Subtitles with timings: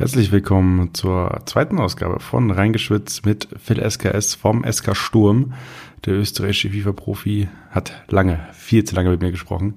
[0.00, 5.52] Herzlich willkommen zur zweiten Ausgabe von Reingeschwitzt mit Phil SKS vom SK Sturm.
[6.06, 9.74] Der österreichische FIFA-Profi hat lange, viel zu lange mit mir gesprochen.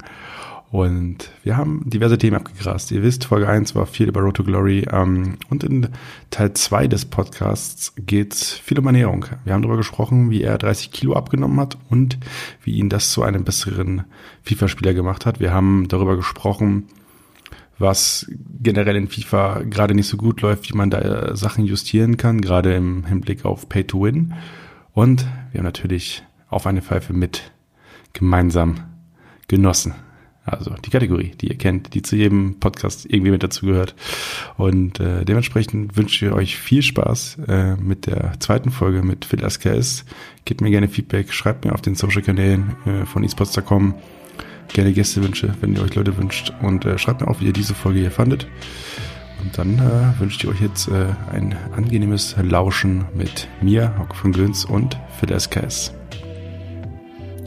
[0.72, 2.92] Und wir haben diverse Themen abgegrast.
[2.92, 4.88] Ihr wisst, Folge 1 war viel über Road to Glory.
[4.90, 5.90] Ähm, und in
[6.30, 9.26] Teil 2 des Podcasts geht es viel um Ernährung.
[9.44, 12.18] Wir haben darüber gesprochen, wie er 30 Kilo abgenommen hat und
[12.64, 14.06] wie ihn das zu einem besseren
[14.44, 15.42] FIFA-Spieler gemacht hat.
[15.42, 16.88] Wir haben darüber gesprochen,
[17.80, 18.28] was
[18.62, 22.42] generell in FIFA gerade nicht so gut läuft, wie man da äh, Sachen justieren kann,
[22.42, 24.34] gerade im Hinblick auf Pay to Win.
[24.94, 27.52] Und wir haben natürlich auf eine Pfeife mit
[28.14, 28.76] gemeinsam
[29.48, 29.96] genossen.
[30.46, 33.96] Also die Kategorie, die ihr kennt, die zu jedem Podcast irgendwie mit dazugehört.
[34.58, 39.50] Und äh, dementsprechend wünsche ich euch viel Spaß äh, mit der zweiten Folge mit Phil
[39.50, 40.04] SKS.
[40.44, 43.96] Gebt mir gerne Feedback, schreibt mir auf den Social-Kanälen äh, von esports.com
[44.72, 46.54] gerne Gästewünsche, wenn ihr euch Leute wünscht.
[46.62, 48.48] Und äh, schreibt mir auch, wie ihr diese Folge hier fandet.
[49.42, 54.32] Und dann äh, wünsche ich euch jetzt äh, ein angenehmes Lauschen mit mir, Hauke von
[54.32, 55.94] Göns und Phil SKS.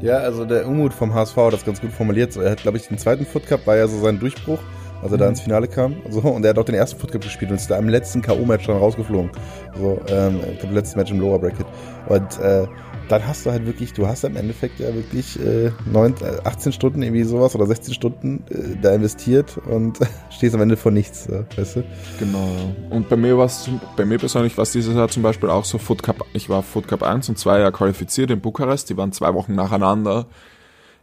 [0.03, 2.33] Ja, also der Unmut vom HSV hat das ganz gut formuliert.
[2.33, 4.59] So, er hat, glaube ich, den zweiten Foot Cup war ja so sein Durchbruch,
[5.03, 5.21] als er mhm.
[5.21, 5.97] da ins Finale kam.
[6.11, 8.21] So, und er hat auch den ersten Foot Cup gespielt und ist da im letzten
[8.21, 9.31] K.O.-Match dann rausgeflogen.
[9.79, 11.67] So, ähm, ich glaube, letztes Match im Lower Bracket.
[12.09, 12.67] Und äh,
[13.09, 16.73] dann hast du halt wirklich, du hast im Endeffekt ja wirklich äh, 9, 18 äh,
[16.73, 19.99] Stunden irgendwie sowas oder 16 Stunden äh, da investiert und
[20.31, 21.85] stehst am Ende vor nichts, weißt du?
[22.19, 22.49] Genau.
[22.91, 25.65] Und bei mir war es, bei mir persönlich war es dieses Jahr zum Beispiel auch
[25.65, 28.97] so Foot Cup, ich war Foot Cup 1 und 2 Jahre qualifiziert in Bukarest, die
[28.97, 30.27] waren zwei Wochen nacheinander.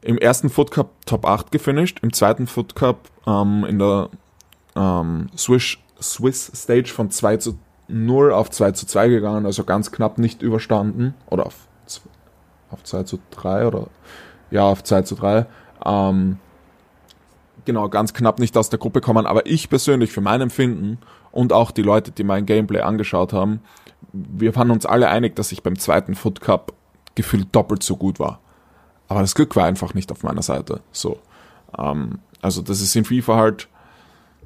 [0.01, 4.09] Im ersten Foot Cup Top 8 gefinisht, im zweiten Foot Cup ähm, in der
[4.75, 7.57] ähm, Swiss, Swiss Stage von 2 zu
[7.88, 11.55] 0 auf 2 zu 2 gegangen, also ganz knapp nicht überstanden oder auf
[12.73, 13.88] auf 2 zu 3 oder
[14.52, 15.45] ja, auf 2 zu 3.
[15.85, 16.38] Ähm,
[17.66, 20.99] genau, ganz knapp nicht aus der Gruppe kommen, aber ich persönlich für mein Empfinden
[21.31, 23.61] und auch die Leute, die mein Gameplay angeschaut haben,
[24.11, 26.73] wir waren uns alle einig, dass ich beim zweiten Foot Cup
[27.16, 28.39] gefühlt doppelt so gut war.
[29.07, 30.81] Aber das Glück war einfach nicht auf meiner Seite.
[30.91, 31.19] So.
[31.78, 33.67] Ähm, also das ist in FIFA halt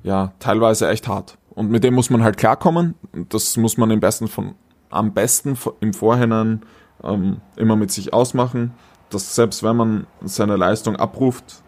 [0.03, 1.37] ja teilweise echt hart.
[1.49, 2.95] Und mit dem muss man halt klarkommen.
[3.29, 4.55] Das muss man im besten von,
[4.89, 6.61] am besten im Vorhinein
[7.03, 8.73] ähm, immer mit sich ausmachen,
[9.09, 11.63] dass selbst wenn man seine Leistung abruft,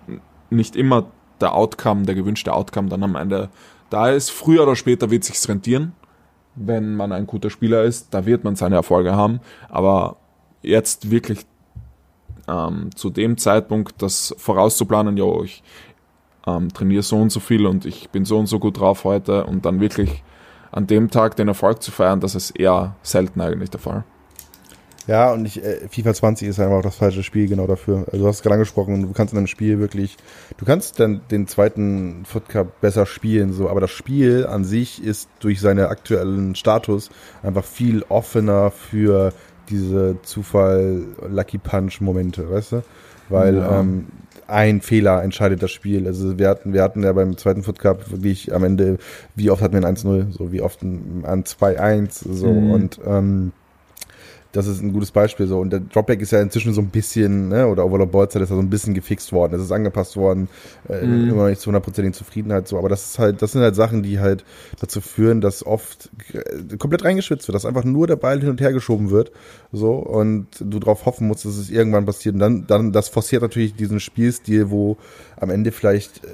[0.50, 1.08] nicht immer
[1.40, 3.50] der Outcome, der gewünschte Outcome dann am Ende
[3.90, 4.30] da ist.
[4.30, 5.94] Früher oder später wird sich's rentieren,
[6.56, 10.18] wenn man ein guter Spieler ist, da wird man seine Erfolge haben, aber
[10.62, 11.46] jetzt wirklich
[12.48, 15.64] ähm, zu dem Zeitpunkt das vorauszuplanen, ja, ich
[16.46, 19.46] ähm, trainiere so und so viel und ich bin so und so gut drauf heute
[19.46, 20.24] und dann wirklich
[20.72, 24.04] an dem Tag den Erfolg zu feiern, das ist eher selten eigentlich der Fall.
[25.10, 28.06] Ja, und ich, äh, FIFA 20 ist einfach auch das falsche Spiel genau dafür.
[28.12, 30.18] Also du hast es gerade angesprochen, du kannst in einem Spiel wirklich,
[30.58, 35.04] du kannst dann den zweiten Foot Cup besser spielen, so, aber das Spiel an sich
[35.04, 37.10] ist durch seinen aktuellen Status
[37.42, 39.34] einfach viel offener für
[39.72, 42.84] diese Zufall Lucky Punch Momente, weißt du?
[43.30, 43.80] Weil ja.
[43.80, 44.10] ähm,
[44.46, 46.06] ein Fehler entscheidet das Spiel.
[46.06, 49.00] Also wir hatten, wir hatten ja beim zweiten Foot Cup wirklich am Ende,
[49.36, 52.72] wie oft hatten wir ein 1-0, so wie oft ein, ein 2-1, so mhm.
[52.72, 53.54] und ähm,
[54.52, 55.60] das ist ein gutes Beispiel so.
[55.60, 58.56] Und der Dropback ist ja inzwischen so ein bisschen, ne, oder Overlord Ballzeit ist ja
[58.56, 59.54] so ein bisschen gefixt worden.
[59.54, 60.50] Es ist angepasst worden,
[60.88, 61.30] äh, mhm.
[61.30, 62.78] immer noch nicht zu hundertprozentigen Zufriedenheit so.
[62.78, 64.44] Aber das ist halt, das sind halt Sachen, die halt
[64.80, 68.60] dazu führen, dass oft äh, komplett reingeschwitzt wird, dass einfach nur der Ball hin und
[68.60, 69.32] her geschoben wird,
[69.72, 72.34] so, und du darauf hoffen musst, dass es irgendwann passiert.
[72.34, 74.98] Und dann, dann, das forciert natürlich diesen Spielstil, wo
[75.38, 76.30] am Ende vielleicht äh,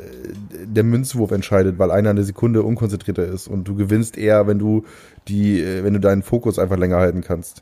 [0.66, 4.86] der Münzwurf entscheidet, weil einer eine Sekunde unkonzentrierter ist und du gewinnst eher, wenn du
[5.28, 7.62] die, äh, wenn du deinen Fokus einfach länger halten kannst.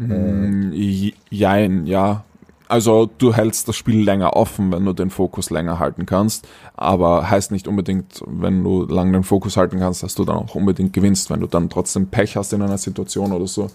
[0.00, 1.12] Äh.
[1.30, 2.24] Jein, ja.
[2.68, 7.28] Also du hältst das Spiel länger offen, wenn du den Fokus länger halten kannst, aber
[7.28, 10.94] heißt nicht unbedingt, wenn du lang den Fokus halten kannst, dass du dann auch unbedingt
[10.94, 11.28] gewinnst.
[11.28, 13.66] Wenn du dann trotzdem Pech hast in einer Situation oder so,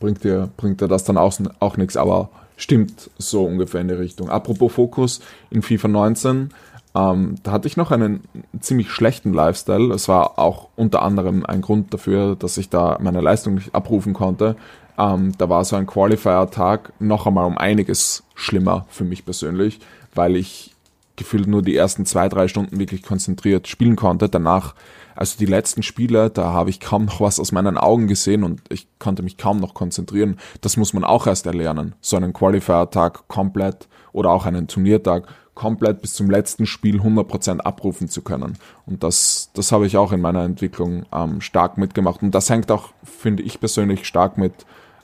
[0.00, 3.94] bringt dir, bringt dir das dann auch, auch nichts, aber stimmt so ungefähr in die
[3.94, 4.30] Richtung.
[4.30, 5.20] Apropos Fokus,
[5.50, 6.50] in FIFA 19,
[6.94, 8.24] ähm, da hatte ich noch einen
[8.60, 9.92] ziemlich schlechten Lifestyle.
[9.92, 14.14] Es war auch unter anderem ein Grund dafür, dass ich da meine Leistung nicht abrufen
[14.14, 14.56] konnte.
[14.98, 19.78] Ähm, da war so ein Qualifier-Tag noch einmal um einiges schlimmer für mich persönlich,
[20.14, 20.74] weil ich
[21.16, 24.28] gefühlt nur die ersten zwei, drei Stunden wirklich konzentriert spielen konnte.
[24.28, 24.74] Danach,
[25.14, 28.60] also die letzten Spiele, da habe ich kaum noch was aus meinen Augen gesehen und
[28.70, 30.38] ich konnte mich kaum noch konzentrieren.
[30.60, 31.94] Das muss man auch erst erlernen.
[32.00, 38.08] So einen Qualifier-Tag komplett oder auch einen Turniertag komplett bis zum letzten Spiel 100% abrufen
[38.08, 38.56] zu können.
[38.86, 42.22] Und das, das habe ich auch in meiner Entwicklung ähm, stark mitgemacht.
[42.22, 44.52] Und das hängt auch, finde ich persönlich, stark mit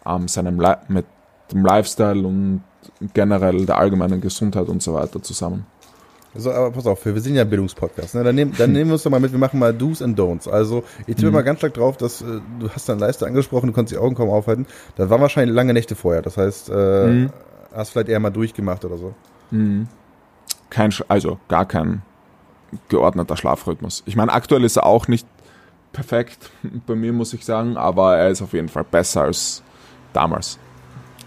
[0.06, 1.06] ähm, seinem Li mit
[1.52, 2.62] dem Lifestyle und
[3.14, 5.66] generell der allgemeinen Gesundheit und so weiter zusammen.
[6.34, 8.16] Also, aber pass auf, wir sind ja ein Bildungspodcast.
[8.16, 8.24] Ne?
[8.24, 10.48] Dann, nehm, dann nehmen wir uns doch mal mit, wir machen mal Do's and Don'ts.
[10.48, 11.34] Also, ich tippe Mhm.
[11.34, 14.16] mal ganz stark drauf, dass äh, du hast deine Leiste angesprochen, du konntest die Augen
[14.16, 14.66] kaum aufhalten.
[14.96, 16.22] Das waren wahrscheinlich lange Nächte vorher.
[16.22, 17.30] Das heißt, äh, Mhm.
[17.72, 19.14] hast vielleicht eher mal durchgemacht oder so.
[19.52, 19.86] Mhm.
[20.70, 22.02] Kein, also gar kein
[22.88, 24.02] geordneter Schlafrhythmus.
[24.06, 25.28] Ich meine, aktuell ist er auch nicht
[25.92, 26.50] perfekt
[26.88, 29.62] bei mir, muss ich sagen, aber er ist auf jeden Fall besser als
[30.14, 30.58] damals.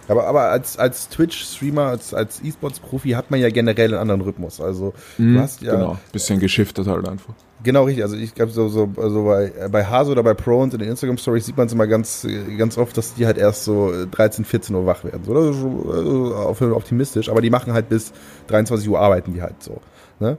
[0.08, 4.62] Aber, aber als, als Twitch-Streamer, als, als E-Sports-Profi hat man ja generell einen anderen Rhythmus.
[4.62, 5.76] Also, du hast ja.
[5.76, 7.34] Genau, bisschen geschiftet halt einfach.
[7.64, 8.04] Genau, richtig.
[8.04, 10.90] Also ich glaube, so, so also bei, bei Hase oder bei Pro und in den
[10.90, 14.06] Instagram-Stories sieht man es immer ganz, äh, ganz oft, dass die halt erst so äh,
[14.08, 15.24] 13, 14 Uhr wach werden.
[15.26, 18.14] So, das ist schon, Fall optimistisch, aber die machen halt bis
[18.48, 19.82] 23 Uhr arbeiten die halt so.
[20.20, 20.38] Ne?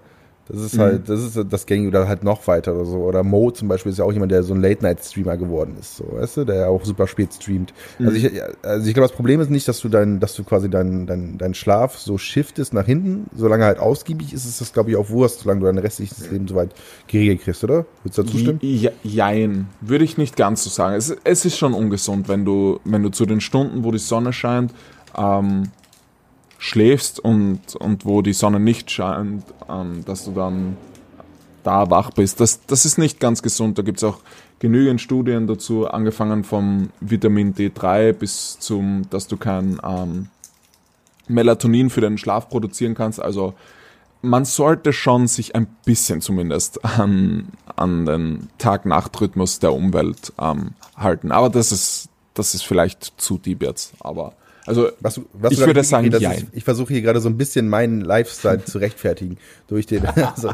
[0.49, 0.81] Das ist Mhm.
[0.81, 2.97] halt, das ist das Gängige oder halt noch weiter oder so.
[2.99, 6.05] Oder Mo zum Beispiel ist ja auch jemand, der so ein Late-Night-Streamer geworden ist, so,
[6.13, 7.75] weißt du, der ja auch super spät streamt.
[7.99, 8.31] Also ich,
[8.63, 11.37] also ich glaube, das Problem ist nicht, dass du dein, dass du quasi deinen dein,
[11.39, 14.97] dein Schlaf so shiftest nach hinten, solange er halt ausgiebig ist, ist das, glaube ich,
[14.97, 16.71] auch Wurst, solange du dein restliches Leben soweit
[17.09, 17.85] geregelt kriegst, oder?
[18.03, 18.59] Würdest du dazu stimmen?
[18.63, 20.95] Je- Jein, würde ich nicht ganz so sagen.
[20.97, 24.33] Es, es ist schon ungesund, wenn du, wenn du zu den Stunden, wo die Sonne
[24.33, 24.73] scheint,
[25.17, 25.65] ähm,
[26.59, 30.77] schläfst und, und wo die Sonne nicht scheint, ähm, dass du dann
[31.63, 32.41] da wach bist.
[32.41, 33.79] Das, das ist nicht ganz gesund.
[33.79, 34.19] Da gibt es auch
[34.59, 40.29] genügend Studien dazu, angefangen vom Vitamin D3 bis zum, dass du kein ähm,
[41.29, 43.21] Melatonin für den Schlaf produzieren kannst.
[43.21, 43.55] Also
[44.21, 51.31] man sollte schon sich ein bisschen zumindest an, an den Tag-Nacht-Rhythmus der Umwelt ähm, halten.
[51.31, 53.93] Aber das ist, das ist vielleicht zu deep jetzt.
[54.01, 54.33] Aber
[54.69, 56.33] also Was, du- was ich würde sagen, jein.
[56.37, 59.37] ist, Ich versuche hier gerade so ein bisschen meinen Lifestyle zu rechtfertigen
[59.67, 60.03] durch den.
[60.37, 60.53] Also,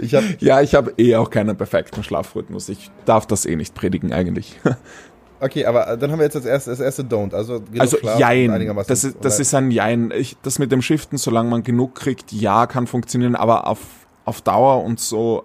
[0.00, 2.68] ich habe Ja, ich habe eh auch keinen perfekten Schlafrhythmus.
[2.68, 4.58] Ich darf das eh nicht predigen eigentlich.
[5.40, 7.34] okay, aber dann haben wir jetzt das erste, das erste Don't.
[7.34, 8.66] Also, Also Jein.
[8.86, 10.10] Das ist, das ist ein Jein.
[10.16, 13.80] Ich, das mit dem Shiften, solange man genug kriegt, ja, kann funktionieren, aber auf,
[14.24, 15.44] auf Dauer und so,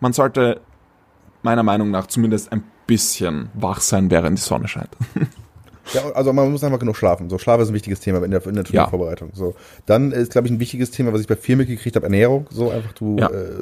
[0.00, 0.60] man sollte
[1.42, 4.90] meiner Meinung nach zumindest ein bisschen wach sein, während die Sonne scheint.
[5.92, 7.28] Ja, also man muss einfach genug schlafen.
[7.28, 8.84] So, Schlaf ist ein wichtiges Thema in der, in der Ja.
[8.84, 9.30] Turniervorbereitung.
[9.34, 9.54] So,
[9.86, 12.46] dann ist, glaube ich, ein wichtiges Thema, was ich bei vielen mitgekriegt habe, Ernährung.
[12.50, 13.16] So einfach du.
[13.18, 13.28] Ja.
[13.28, 13.52] Äh,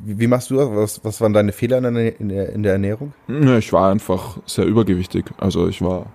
[0.00, 0.68] wie, wie machst du das?
[0.70, 3.14] Was, was waren deine Fehler in der, in der, in der Ernährung?
[3.28, 5.24] Nö, ich war einfach sehr übergewichtig.
[5.38, 6.06] Also ich war.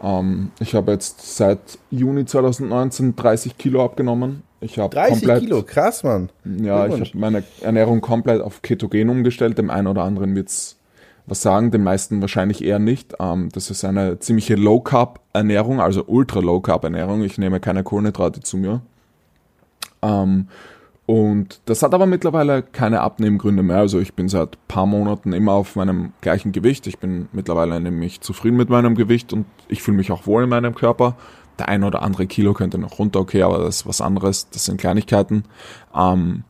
[0.00, 4.42] Ähm, ich habe jetzt seit Juni 2019 30 Kilo abgenommen.
[4.60, 6.30] Ich habe 30 komplett, Kilo, krass, Mann.
[6.44, 9.58] Ja, ich habe meine Ernährung komplett auf Ketogen umgestellt.
[9.58, 10.76] Dem einen oder anderen wird's
[11.26, 13.14] was sagen, den meisten wahrscheinlich eher nicht.
[13.20, 17.22] Ähm, das ist eine ziemliche Low-Carb-Ernährung, also Ultra-Low-Carb-Ernährung.
[17.22, 18.82] Ich nehme keine Kohlenhydrate zu mir.
[20.02, 20.48] Ähm,
[21.06, 23.78] und das hat aber mittlerweile keine Abnehmgründe mehr.
[23.78, 26.86] Also ich bin seit paar Monaten immer auf meinem gleichen Gewicht.
[26.86, 30.48] Ich bin mittlerweile nämlich zufrieden mit meinem Gewicht und ich fühle mich auch wohl in
[30.48, 31.16] meinem Körper.
[31.58, 34.48] Der ein oder andere Kilo könnte noch runter, okay, aber das ist was anderes.
[34.50, 35.44] Das sind Kleinigkeiten.
[35.94, 36.44] Ähm,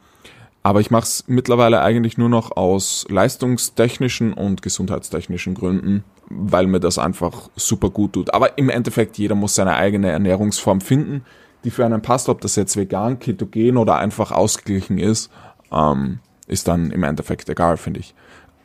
[0.62, 6.80] aber ich mache es mittlerweile eigentlich nur noch aus leistungstechnischen und gesundheitstechnischen Gründen, weil mir
[6.80, 8.32] das einfach super gut tut.
[8.32, 11.24] Aber im Endeffekt, jeder muss seine eigene Ernährungsform finden,
[11.64, 15.30] die für einen passt, ob das jetzt vegan, ketogen oder einfach ausgeglichen ist,
[15.72, 18.14] ähm, ist dann im Endeffekt egal, finde ich.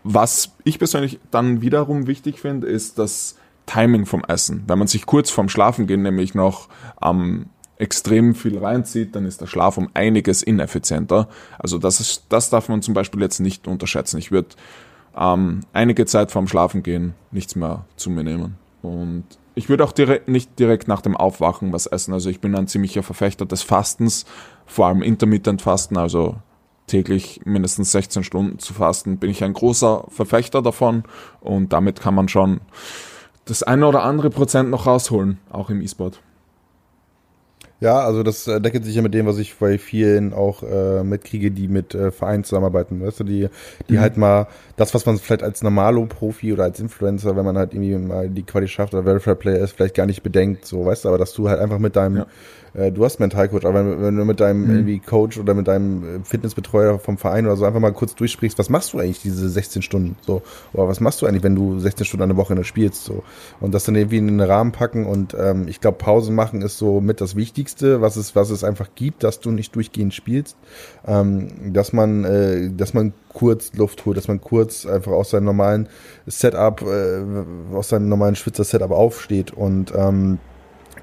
[0.04, 4.64] Was ich persönlich dann wiederum wichtig finde, ist das Timing vom Essen.
[4.68, 6.70] Wenn man sich kurz vorm Schlafengehen nämlich noch
[7.04, 7.48] ähm,
[7.80, 11.28] extrem viel reinzieht, dann ist der Schlaf um einiges ineffizienter.
[11.60, 14.18] Also das ist, das darf man zum Beispiel jetzt nicht unterschätzen.
[14.18, 14.50] Ich würde
[15.16, 18.57] ähm, einige Zeit vorm Schlafengehen nichts mehr zu mir nehmen.
[18.81, 22.14] Und ich würde auch direkt, nicht direkt nach dem Aufwachen was essen.
[22.14, 24.26] Also ich bin ein ziemlicher Verfechter des Fastens,
[24.66, 26.36] vor allem Intermittent Fasten, also
[26.88, 31.04] täglich mindestens 16 Stunden zu fasten, bin ich ein großer Verfechter davon
[31.42, 32.62] und damit kann man schon
[33.46, 36.22] das eine oder andere Prozent noch rausholen, auch im E-Sport.
[37.80, 41.04] Ja, also das äh, deckelt sich ja mit dem, was ich bei vielen auch äh,
[41.04, 43.50] mitkriege, die mit äh, Vereinen zusammenarbeiten, weißt du, die,
[43.88, 44.00] die Mhm.
[44.00, 47.96] halt mal das, was man vielleicht als Normalo-Profi oder als Influencer, wenn man halt irgendwie
[47.98, 51.10] mal die Quali schafft oder Verified Player ist, vielleicht gar nicht bedenkt, so, weißt du,
[51.10, 52.26] aber dass du halt einfach mit deinem, Ja.
[52.74, 54.69] Äh, du hast Mentalcoach, aber wenn, wenn du mit deinem Mhm.
[54.76, 58.57] irgendwie Coach oder mit deinem äh, Fitnessbetreuer vom Verein oder so einfach mal kurz durchsprichst,
[58.59, 60.42] was machst du eigentlich diese 16 Stunden, so,
[60.74, 63.24] oder was machst du eigentlich, wenn du 16 Stunden eine Woche spielst, so,
[63.59, 66.78] und das dann irgendwie in den Rahmen packen und ähm, ich glaube, Pausen machen ist
[66.78, 70.57] so mit das Wichtigste, was es, was es einfach gibt, dass du nicht durchgehend spielst,
[71.06, 75.45] ähm, dass man, äh, dass man kurz Luft holt, dass man kurz einfach aus seinem
[75.45, 75.90] normalen
[76.26, 80.40] Setup, äh, aus seinem normalen Schwitzer-Setup aufsteht und ähm,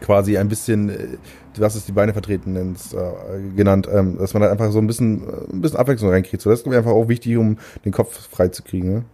[0.01, 0.91] quasi ein bisschen,
[1.61, 2.99] hast es die Beine vertreten nennst, äh,
[3.55, 6.43] genannt, ähm, dass man da einfach so ein bisschen, äh, ein bisschen Abwechslung reinkriegt.
[6.43, 8.93] So, das ist ich, einfach auch wichtig, um den Kopf frei zu kriegen.
[8.93, 9.05] Ne?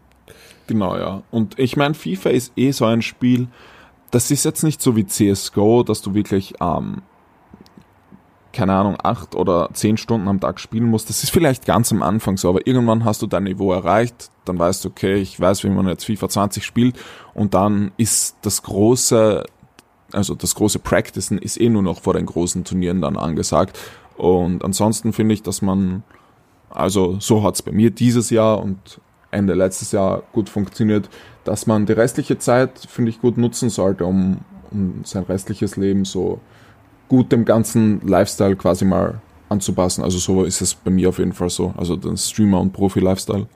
[0.66, 1.22] Genau, ja.
[1.30, 3.48] Und ich meine, FIFA ist eh so ein Spiel,
[4.10, 7.02] das ist jetzt nicht so wie CSGO, dass du wirklich ähm,
[8.52, 11.08] keine Ahnung, acht oder zehn Stunden am Tag spielen musst.
[11.08, 14.58] Das ist vielleicht ganz am Anfang so, aber irgendwann hast du dein Niveau erreicht, dann
[14.58, 16.98] weißt du, okay, ich weiß, wie man jetzt FIFA 20 spielt
[17.34, 19.44] und dann ist das große,
[20.12, 23.78] also das große Practicen ist eh nur noch vor den großen Turnieren dann angesagt.
[24.16, 26.02] Und ansonsten finde ich, dass man,
[26.68, 29.00] also so hat's bei mir dieses Jahr und
[29.30, 31.08] Ende letztes Jahr gut funktioniert,
[31.44, 34.38] dass man die restliche Zeit, finde ich, gut nutzen sollte, um,
[34.70, 36.40] um sein restliches Leben so
[37.08, 40.04] gut dem ganzen Lifestyle quasi mal anzupassen.
[40.04, 41.74] Also so ist es bei mir auf jeden Fall so.
[41.76, 43.46] Also den Streamer- und Profi-Lifestyle.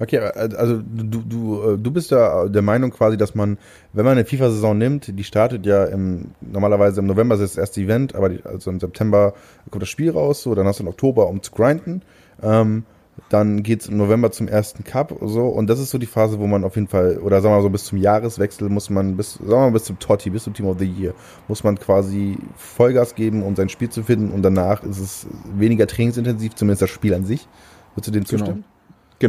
[0.00, 3.58] Okay, also du, du, du bist ja der Meinung quasi, dass man,
[3.92, 7.80] wenn man eine FIFA-Saison nimmt, die startet ja im, normalerweise im November ist das erste
[7.80, 9.34] Event, aber die, also im September
[9.70, 12.02] kommt das Spiel raus, so, dann hast du im Oktober, um zu grinden.
[12.42, 12.84] Ähm,
[13.28, 16.46] dann geht's im November zum ersten Cup so und das ist so die Phase, wo
[16.48, 19.34] man auf jeden Fall oder sagen wir mal so bis zum Jahreswechsel muss man bis
[19.34, 21.14] sagen wir mal bis zum Totti, bis zum Team of the Year
[21.46, 25.86] muss man quasi Vollgas geben, um sein Spiel zu finden und danach ist es weniger
[25.86, 27.46] trainingsintensiv, zumindest das Spiel an sich.
[27.94, 28.54] Würdest du dem zustimmen?
[28.56, 28.73] Genau,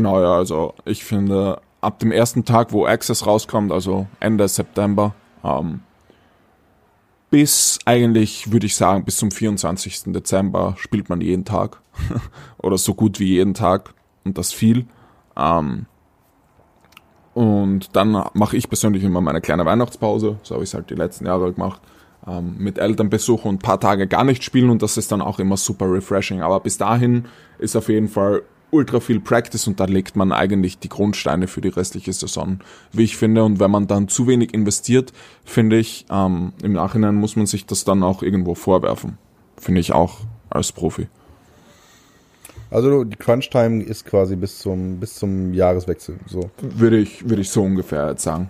[0.04, 5.82] ja, also ich finde, ab dem ersten Tag, wo Access rauskommt, also Ende September, ähm,
[7.30, 10.14] bis eigentlich, würde ich sagen, bis zum 24.
[10.14, 11.82] Dezember spielt man jeden Tag.
[12.58, 13.94] Oder so gut wie jeden Tag.
[14.24, 14.86] Und das viel.
[15.38, 15.86] Ähm,
[17.34, 20.38] und dann mache ich persönlich immer meine kleine Weihnachtspause.
[20.44, 21.82] So habe ich es halt die letzten Jahre gemacht.
[22.26, 25.38] Ähm, mit Elternbesuch und ein paar Tage gar nicht spielen und das ist dann auch
[25.38, 26.42] immer super refreshing.
[26.42, 27.26] Aber bis dahin
[27.60, 28.44] ist auf jeden Fall
[28.76, 32.60] ultra viel Practice und da legt man eigentlich die Grundsteine für die restliche Saison,
[32.92, 33.44] wie ich finde.
[33.44, 35.14] Und wenn man dann zu wenig investiert,
[35.44, 39.18] finde ich, ähm, im Nachhinein muss man sich das dann auch irgendwo vorwerfen.
[39.58, 41.08] Finde ich auch als Profi.
[42.72, 46.20] Also die Crunch-Time ist quasi bis zum, bis zum Jahreswechsel.
[46.28, 46.50] So.
[46.62, 48.50] Würde ich, würde ich so ungefähr jetzt sagen.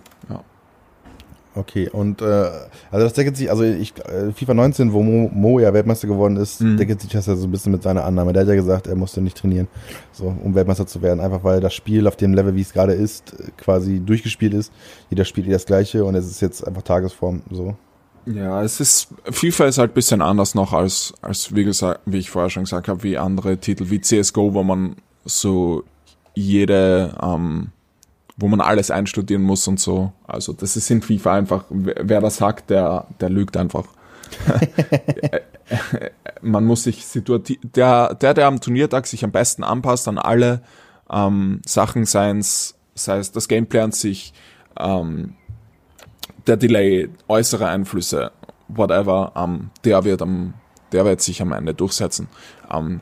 [1.56, 2.24] Okay, und äh,
[2.90, 6.36] also das deckelt sich, also ich, äh, FIFA 19, wo Mo, Mo ja Weltmeister geworden
[6.36, 6.76] ist, Mhm.
[6.76, 8.34] deckelt sich das ja so ein bisschen mit seiner Annahme.
[8.34, 9.66] Der hat ja gesagt, er musste nicht trainieren,
[10.12, 12.92] so, um Weltmeister zu werden, einfach weil das Spiel auf dem Level, wie es gerade
[12.92, 14.70] ist, quasi durchgespielt ist.
[15.08, 17.74] Jeder spielt eh das Gleiche und es ist jetzt einfach Tagesform, so.
[18.26, 22.18] Ja, es ist, FIFA ist halt ein bisschen anders noch als, als wie gesagt, wie
[22.18, 25.84] ich vorher schon gesagt habe, wie andere Titel wie CSGO, wo man so
[26.34, 27.68] jede, ähm,
[28.36, 30.12] wo man alles einstudieren muss und so.
[30.26, 33.86] Also das ist in FIFA einfach, wer das sagt, der, der lügt einfach.
[36.42, 40.62] man muss sich situativ, der, der, der am Turniertag sich am besten anpasst an alle
[41.10, 44.32] ähm, Sachen, sei es, sei es das Gameplay an sich,
[44.78, 45.34] ähm,
[46.46, 48.32] der Delay, äußere Einflüsse,
[48.68, 50.54] whatever, ähm, der wird am,
[50.92, 52.28] der wird sich am Ende durchsetzen.
[52.70, 53.00] Ähm,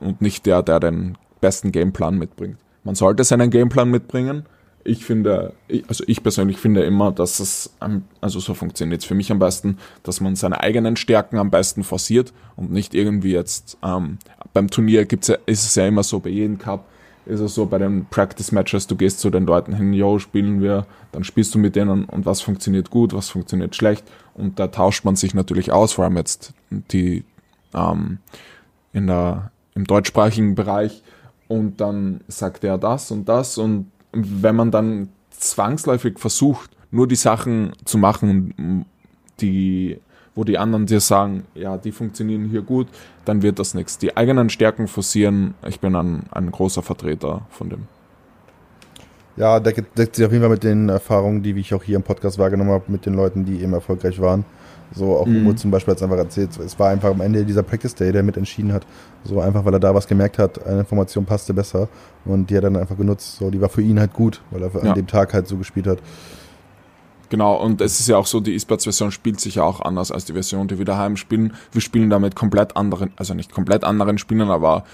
[0.00, 2.58] und nicht der, der den besten Gameplan mitbringt.
[2.84, 4.44] Man sollte seinen Gameplan mitbringen.
[4.86, 5.52] Ich finde,
[5.88, 7.74] also ich persönlich finde immer, dass es,
[8.20, 11.82] also so funktioniert es für mich am besten, dass man seine eigenen Stärken am besten
[11.82, 14.18] forciert und nicht irgendwie jetzt, ähm,
[14.52, 16.86] beim Turnier gibt's ja, ist es ja immer so, bei jedem Cup
[17.26, 20.62] ist es so, bei den Practice Matches, du gehst zu den Leuten hin, yo, spielen
[20.62, 24.68] wir, dann spielst du mit denen und was funktioniert gut, was funktioniert schlecht und da
[24.68, 27.24] tauscht man sich natürlich aus, vor allem jetzt die,
[27.74, 28.18] ähm,
[28.92, 31.02] in der, im deutschsprachigen Bereich
[31.48, 37.16] und dann sagt er das und das und wenn man dann zwangsläufig versucht, nur die
[37.16, 38.86] Sachen zu machen,
[39.40, 40.00] die,
[40.34, 42.88] wo die anderen dir sagen, ja, die funktionieren hier gut,
[43.24, 43.98] dann wird das nichts.
[43.98, 47.82] Die eigenen Stärken forcieren, ich bin ein, ein großer Vertreter von dem.
[49.36, 52.02] Ja, deckt, deckt sich auf jeden Fall mit den Erfahrungen, die ich auch hier im
[52.02, 54.46] Podcast wahrgenommen habe, mit den Leuten, die eben erfolgreich waren.
[54.92, 55.38] So auch Mhm.
[55.38, 58.12] Umo zum Beispiel hat es einfach erzählt, es war einfach am Ende dieser Practice Day,
[58.12, 58.86] der mit entschieden hat.
[59.24, 61.88] So einfach, weil er da was gemerkt hat, eine Information passte besser
[62.24, 63.36] und die hat er dann einfach genutzt.
[63.36, 64.90] So, die war für ihn halt gut, weil er Ja.
[64.90, 65.98] an dem Tag halt so gespielt hat.
[67.28, 70.26] Genau, und es ist ja auch so, die E-Sports-Version spielt sich ja auch anders als
[70.26, 71.54] die Version, die wir daheim spielen.
[71.72, 74.84] Wir spielen da mit komplett anderen, also nicht komplett anderen Spielern, aber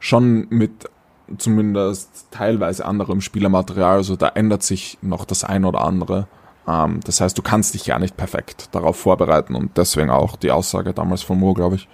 [0.00, 0.90] schon mit
[1.36, 3.98] zumindest teilweise anderem Spielermaterial.
[3.98, 6.26] Also da ändert sich noch das ein oder andere.
[6.68, 10.50] Ähm, das heißt, du kannst dich ja nicht perfekt darauf vorbereiten und deswegen auch die
[10.50, 11.88] Aussage damals von Mo, glaube ich.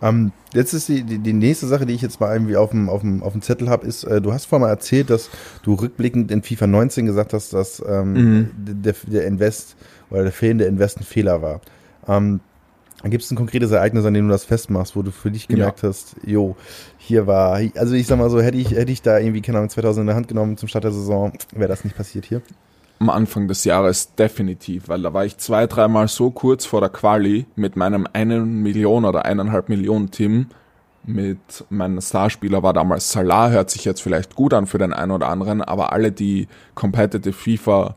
[0.00, 2.88] Ähm, jetzt ist die, die, die nächste Sache, die ich jetzt mal irgendwie auf dem,
[2.88, 5.28] auf dem, auf dem Zettel habe, ist, äh, du hast vorhin mal erzählt, dass
[5.62, 8.50] du rückblickend in FIFA 19 gesagt hast, dass ähm, Mhm.
[8.82, 9.76] der, der Invest
[10.10, 11.60] oder der fehlende Invest ein Fehler war.
[12.06, 12.40] Ähm,
[13.04, 15.84] Gibt es ein konkretes Ereignis, an dem du das festmachst, wo du für dich gemerkt
[15.84, 16.56] hast, jo,
[16.96, 19.70] hier war, also ich sag mal so, hätte ich, hätte ich da irgendwie, keine Ahnung,
[19.70, 22.42] 2000 in der Hand genommen zum Start der Saison, wäre das nicht passiert hier.
[22.98, 26.90] Am Anfang des Jahres definitiv, weil da war ich zwei, dreimal so kurz vor der
[26.90, 30.46] Quali mit meinem einen Million oder eineinhalb Millionen Team.
[31.04, 35.12] Mit meinem Starspieler war damals Salah, hört sich jetzt vielleicht gut an für den einen
[35.12, 37.94] oder anderen, aber alle, die Competitive FIFA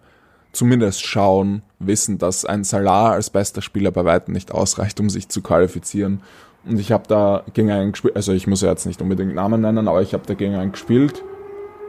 [0.53, 5.29] zumindest schauen, wissen, dass ein Salah als bester Spieler bei weitem nicht ausreicht, um sich
[5.29, 6.21] zu qualifizieren.
[6.65, 9.61] Und ich habe da gegen einen gespielt, also ich muss ja jetzt nicht unbedingt Namen
[9.61, 11.23] nennen, aber ich habe da gegen einen gespielt.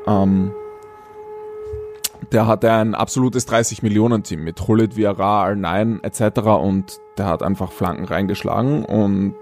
[0.06, 0.52] Ähm,
[2.32, 6.40] der hatte ein absolutes 30-Millionen-Team mit Hulit, Viera, Al9 etc.
[6.62, 9.34] und der hat einfach Flanken reingeschlagen und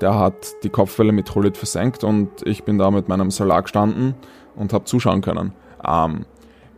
[0.00, 4.14] der hat die Kopfwelle mit Hulit versenkt und ich bin da mit meinem Salar gestanden
[4.56, 5.52] und habe zuschauen können.
[5.86, 6.24] Ähm,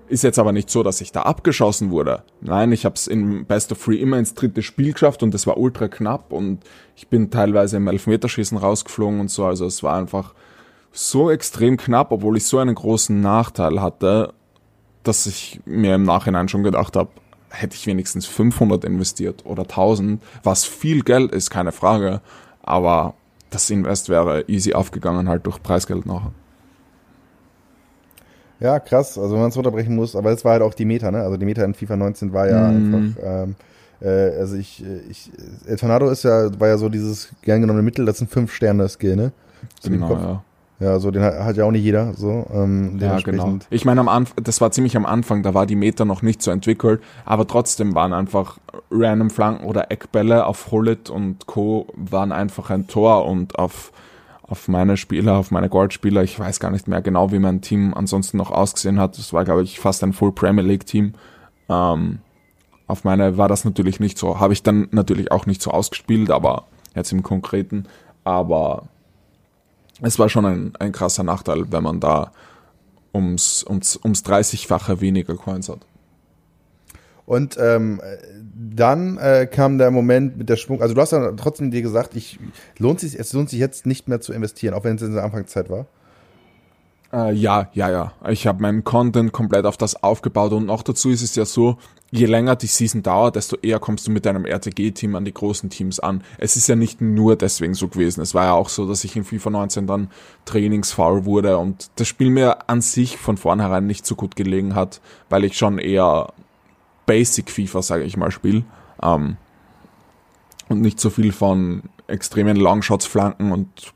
[0.08, 2.24] ist jetzt aber nicht so, dass ich da abgeschossen wurde.
[2.40, 5.46] Nein, ich habe es im Best of Three immer ins dritte Spiel geschafft und es
[5.46, 6.58] war ultra knapp und
[6.96, 9.46] ich bin teilweise im Elfmeterschießen rausgeflogen und so.
[9.46, 10.34] Also es war einfach
[10.90, 14.34] so extrem knapp, obwohl ich so einen großen Nachteil hatte,
[15.02, 17.10] dass ich mir im Nachhinein schon gedacht habe,
[17.50, 22.20] hätte ich wenigstens 500 investiert oder 1000, was viel Geld ist, keine Frage,
[22.62, 23.14] aber
[23.50, 26.32] das Invest wäre easy aufgegangen halt durch Preisgeld nachher.
[28.60, 31.10] Ja, krass, also wenn man es runterbrechen muss, aber es war halt auch die Meta,
[31.10, 31.22] ne?
[31.22, 32.94] Also die Meta in FIFA 19 war ja mm.
[32.94, 33.56] einfach, ähm,
[34.00, 35.32] äh, also ich, ich,
[35.66, 38.88] El Tornado ist ja, war ja so dieses gern genommene Mittel, das sind fünf Sterne
[38.88, 39.32] Skill, ne?
[39.82, 40.44] Genau, ja.
[40.82, 42.12] Ja, so den hat, ja auch nicht jeder.
[42.14, 43.58] So, ähm, ja, genau.
[43.70, 46.42] Ich meine, am Anfang, das war ziemlich am Anfang, da war die Meta noch nicht
[46.42, 48.58] so entwickelt, aber trotzdem waren einfach
[48.90, 51.86] random Flanken oder Eckbälle auf Hullet und Co.
[51.94, 53.92] waren einfach ein Tor und auf,
[54.42, 57.94] auf meine Spieler, auf meine Goldspieler, ich weiß gar nicht mehr genau, wie mein Team
[57.94, 59.16] ansonsten noch ausgesehen hat.
[59.18, 61.14] Das war, glaube ich, fast ein Full Premier League Team.
[61.68, 62.18] Ähm,
[62.88, 64.40] auf meine war das natürlich nicht so.
[64.40, 66.64] Habe ich dann natürlich auch nicht so ausgespielt, aber
[66.96, 67.84] jetzt im Konkreten.
[68.24, 68.88] Aber
[70.02, 72.32] es war schon ein, ein krasser Nachteil, wenn man da
[73.14, 75.86] ums, ums, ums 30-fache weniger Coins hat.
[77.24, 78.00] Und ähm,
[78.54, 80.82] dann äh, kam der Moment mit der Schwung.
[80.82, 82.38] Also du hast dann trotzdem dir gesagt, ich
[82.78, 85.24] lohnt sich, es lohnt sich jetzt nicht mehr zu investieren, auch wenn es in der
[85.24, 85.86] Anfangszeit war.
[87.12, 88.12] Äh, ja, ja, ja.
[88.28, 91.76] Ich habe meinen Content komplett auf das aufgebaut und noch dazu ist es ja so,
[92.10, 95.68] je länger die Season dauert, desto eher kommst du mit deinem RTG-Team an die großen
[95.68, 96.24] Teams an.
[96.38, 98.22] Es ist ja nicht nur deswegen so gewesen.
[98.22, 100.10] Es war ja auch so, dass ich in FIFA 19 dann
[100.46, 105.02] trainingsfaul wurde und das Spiel mir an sich von vornherein nicht so gut gelegen hat,
[105.28, 106.32] weil ich schon eher
[107.04, 108.64] Basic FIFA, sage ich mal, spiele.
[109.02, 109.36] Ähm,
[110.68, 113.92] und nicht so viel von extremen Longshots, Flanken und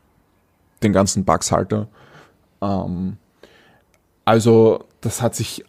[0.83, 1.87] den ganzen Bugs halte.
[2.61, 3.17] Ähm,
[4.25, 5.63] also, das hat sich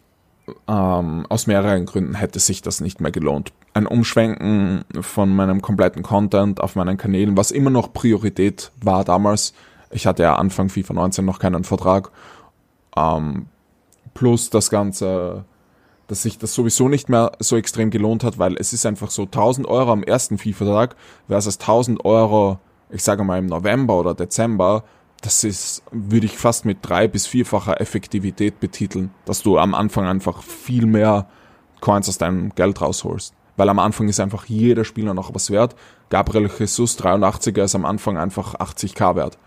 [0.67, 3.51] ähm, aus mehreren Gründen hätte sich das nicht mehr gelohnt.
[3.73, 9.53] Ein Umschwenken von meinem kompletten Content auf meinen Kanälen, was immer noch Priorität war damals.
[9.91, 12.11] Ich hatte ja Anfang FIFA 19 noch keinen Vertrag.
[12.97, 13.47] Ähm,
[14.13, 15.45] plus das Ganze,
[16.07, 19.23] dass sich das sowieso nicht mehr so extrem gelohnt hat, weil es ist einfach so
[19.23, 20.95] 1000 Euro am ersten FIFA-Tag
[21.27, 24.83] versus 1000 Euro, ich sage mal im November oder Dezember,
[25.21, 30.05] das ist, würde ich fast mit drei- bis vierfacher Effektivität betiteln, dass du am Anfang
[30.05, 31.27] einfach viel mehr
[31.81, 33.33] Coins aus deinem Geld rausholst.
[33.57, 35.75] Weil am Anfang ist einfach jeder Spieler noch was wert.
[36.09, 39.37] Gabriel Jesus 83er ist am Anfang einfach 80k wert.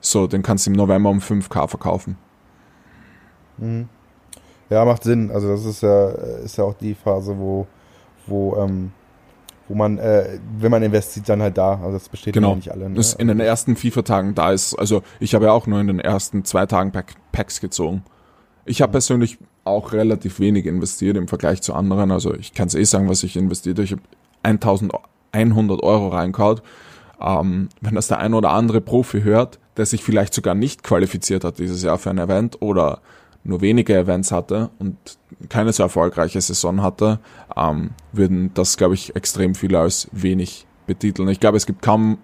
[0.00, 2.16] So, den kannst du im November um 5k verkaufen.
[3.58, 3.88] Mhm.
[4.70, 5.30] Ja, macht Sinn.
[5.30, 7.66] Also das ist ja, ist ja auch die Phase, wo,
[8.26, 8.92] wo ähm,
[9.68, 11.74] wo man, äh, wenn man investiert, dann halt da.
[11.74, 12.50] Also das besteht genau.
[12.50, 12.88] ja nicht alle.
[12.88, 12.96] Ne?
[12.96, 16.00] Das in den ersten FIFA-Tagen da ist, also ich habe ja auch nur in den
[16.00, 18.02] ersten zwei Tagen Pack, Packs gezogen.
[18.64, 22.10] Ich habe persönlich auch relativ wenig investiert im Vergleich zu anderen.
[22.10, 23.84] Also ich kann es eh sagen, was ich investiert habe.
[23.84, 24.02] Ich habe
[24.42, 26.60] 1100 Euro reingehauen.
[27.20, 31.44] Ähm, wenn das der ein oder andere Profi hört, der sich vielleicht sogar nicht qualifiziert
[31.44, 33.00] hat dieses Jahr für ein Event oder
[33.48, 34.96] nur wenige Events hatte und
[35.48, 37.18] keine so erfolgreiche Saison hatte,
[37.56, 41.28] ähm, würden das, glaube ich, extrem viele als wenig betiteln.
[41.28, 42.18] Ich glaube, es gibt kaum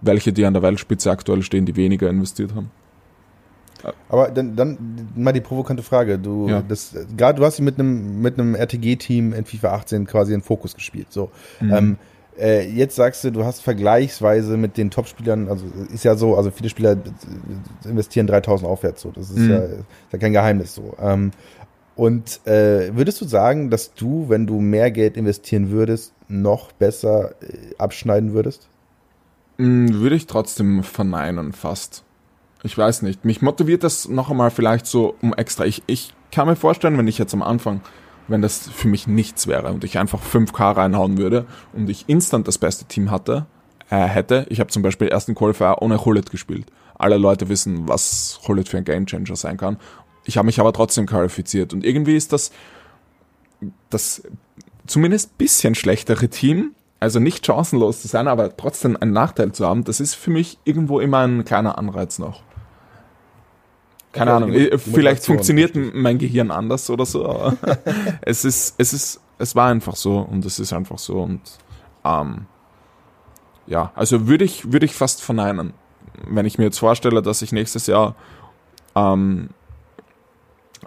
[0.00, 2.70] welche, die an der Weltspitze aktuell stehen, die weniger investiert haben.
[4.08, 4.78] Aber dann, dann
[5.16, 6.18] mal die provokante Frage.
[6.18, 6.62] Du, ja.
[6.62, 10.74] das, gerade du hast mit einem mit einem RTG-Team in FIFA 18 quasi einen Fokus
[10.74, 11.08] gespielt.
[11.10, 11.30] So.
[11.60, 11.72] Mhm.
[11.72, 11.96] Ähm,
[12.38, 16.50] äh, jetzt sagst du, du hast vergleichsweise mit den Top-Spielern, also ist ja so, also
[16.50, 16.96] viele Spieler
[17.84, 19.10] investieren 3000 aufwärts, so.
[19.10, 19.50] Das ist, mhm.
[19.50, 20.96] ja, ist ja kein Geheimnis so.
[21.00, 21.32] Ähm,
[21.94, 27.34] und äh, würdest du sagen, dass du, wenn du mehr Geld investieren würdest, noch besser
[27.42, 28.68] äh, abschneiden würdest?
[29.58, 32.04] Mhm, würde ich trotzdem verneinen, fast.
[32.62, 33.24] Ich weiß nicht.
[33.24, 35.66] Mich motiviert das noch einmal vielleicht so um extra.
[35.66, 37.82] Ich, ich kann mir vorstellen, wenn ich jetzt am Anfang
[38.28, 42.48] wenn das für mich nichts wäre und ich einfach 5K reinhauen würde und ich instant
[42.48, 43.46] das beste Team hatte,
[43.90, 44.46] äh, hätte.
[44.48, 46.66] Ich habe zum Beispiel ersten Qualifier ohne Hullet gespielt.
[46.94, 49.76] Alle Leute wissen, was Hullet für ein Gamechanger sein kann.
[50.24, 52.52] Ich habe mich aber trotzdem qualifiziert und irgendwie ist das
[53.90, 54.22] das
[54.86, 59.84] zumindest bisschen schlechtere Team, also nicht chancenlos zu sein, aber trotzdem einen Nachteil zu haben,
[59.84, 62.42] das ist für mich irgendwo immer ein kleiner Anreiz noch.
[64.12, 67.56] Keine Ahnung, vielleicht funktioniert mein Gehirn anders oder so, aber
[68.20, 71.40] es ist, es ist es war einfach so und es ist einfach so und
[72.04, 72.46] ähm,
[73.66, 75.72] ja, also würde ich, würde ich fast verneinen,
[76.28, 78.14] wenn ich mir jetzt vorstelle, dass ich nächstes Jahr
[78.94, 79.50] ähm,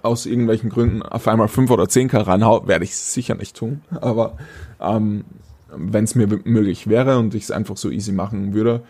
[0.04, 4.38] aus irgendwelchen Gründen auf einmal 5 oder 10k reinhau, werde ich sicher nicht tun, aber
[4.80, 5.26] ähm,
[5.70, 8.84] wenn es mir möglich wäre und ich es einfach so easy machen würde,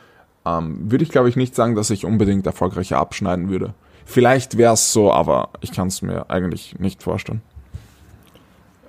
[0.46, 3.74] ähm, würde ich glaube ich nicht sagen, dass ich unbedingt erfolgreicher abschneiden würde.
[4.06, 7.42] Vielleicht wäre es so, aber ich kann es mir eigentlich nicht vorstellen.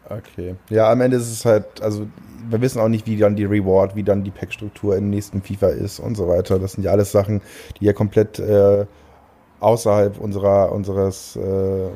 [0.09, 0.55] Okay.
[0.71, 2.07] Ja, am Ende ist es halt, also
[2.49, 5.69] wir wissen auch nicht, wie dann die Reward, wie dann die Pack-Struktur im nächsten FIFA
[5.69, 6.59] ist und so weiter.
[6.59, 7.41] Das sind ja alles Sachen,
[7.81, 8.87] die ja komplett äh,
[9.61, 11.41] außerhalb unserer unseres äh,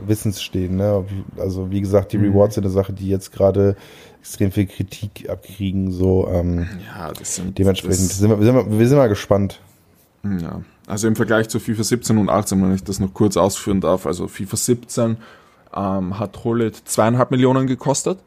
[0.07, 0.77] Wissens stehen.
[0.77, 1.05] Ne?
[1.39, 2.33] Also wie gesagt, die mhm.
[2.33, 3.77] Rewards sind eine Sache, die jetzt gerade
[4.21, 5.93] extrem viel Kritik abkriegen.
[5.93, 9.61] So ähm, ja, das sind, dementsprechend das sind wir, sind wir, wir sind mal gespannt.
[10.25, 13.81] Ja, also im Vergleich zu FIFA 17 und 18, wenn ich das noch kurz ausführen
[13.81, 15.17] darf, also FIFA 17
[15.75, 18.19] ähm, hat Hullet zweieinhalb Millionen gekostet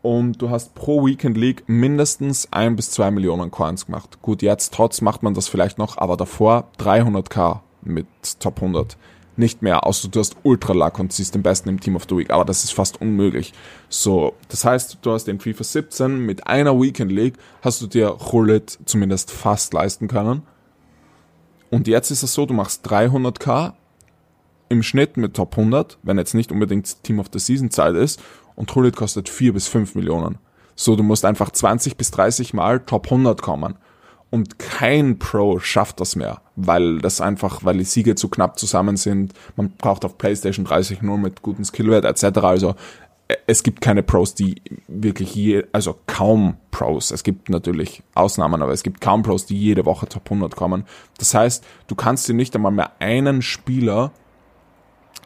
[0.00, 4.22] und du hast pro Weekend League mindestens ein bis zwei Millionen Coins gemacht.
[4.22, 8.06] Gut, jetzt trotz macht man das vielleicht noch, aber davor 300k mit
[8.40, 8.96] Top 100.
[9.36, 12.16] Nicht mehr, außer du hast Ultra Luck und siehst den Besten im Team of the
[12.16, 13.52] Week, aber das ist fast unmöglich.
[13.90, 18.16] So, das heißt, du hast den FIFA 17 mit einer Weekend League, hast du dir
[18.32, 20.42] Hullet zumindest fast leisten können.
[21.70, 23.74] Und jetzt ist es so, du machst 300k
[24.68, 28.20] im Schnitt mit Top 100, wenn jetzt nicht unbedingt Team of the Season Zeit ist,
[28.56, 30.38] und Hullet kostet 4 bis 5 Millionen.
[30.74, 33.76] So, du musst einfach 20 bis 30 Mal Top 100 kommen.
[34.30, 38.96] Und kein Pro schafft das mehr, weil das einfach, weil die Siege zu knapp zusammen
[38.96, 39.34] sind.
[39.56, 42.38] Man braucht auf PlayStation 30 nur mit guten Skillwert etc.
[42.38, 42.76] Also
[43.46, 44.56] es gibt keine Pros, die
[44.88, 47.10] wirklich je, also kaum Pros.
[47.10, 50.84] Es gibt natürlich Ausnahmen, aber es gibt kaum Pros, die jede Woche Top 100 kommen.
[51.18, 54.12] Das heißt, du kannst dir nicht einmal mehr einen Spieler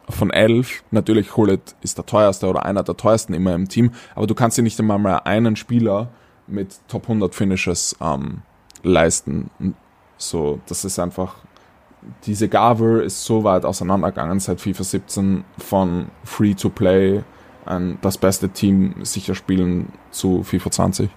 [0.09, 4.27] von elf, natürlich Hullet ist der teuerste oder einer der teuersten immer im Team, aber
[4.27, 6.09] du kannst dir nicht einmal mehr einen Spieler
[6.47, 8.43] mit Top 100 Finishes ähm,
[8.83, 9.49] leisten.
[10.17, 11.37] So, das ist einfach,
[12.25, 17.23] diese Gabe ist so weit auseinandergegangen seit FIFA 17 von Free to Play,
[17.65, 21.09] ein, das beste Team sicher spielen zu FIFA 20.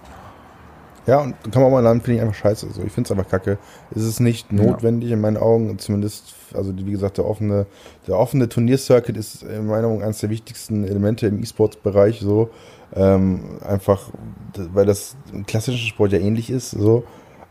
[1.09, 2.67] Ja, und kann man mal lernen, finde ich einfach scheiße.
[2.71, 3.57] So, ich finde es einfach kacke.
[3.95, 5.15] Es ist nicht notwendig ja.
[5.15, 7.65] in meinen Augen, zumindest, also wie gesagt, der offene,
[8.07, 12.49] der offene Turniercircuit ist in meiner Meinung eines der wichtigsten Elemente im E-Sports-Bereich, so.
[12.93, 14.09] Ähm, einfach,
[14.55, 17.03] weil das im klassischen Sport ja ähnlich ist, so.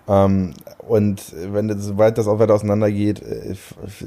[0.06, 0.54] Ähm,
[0.87, 3.56] und wenn das, sobald das auch weiter auseinander geht, äh,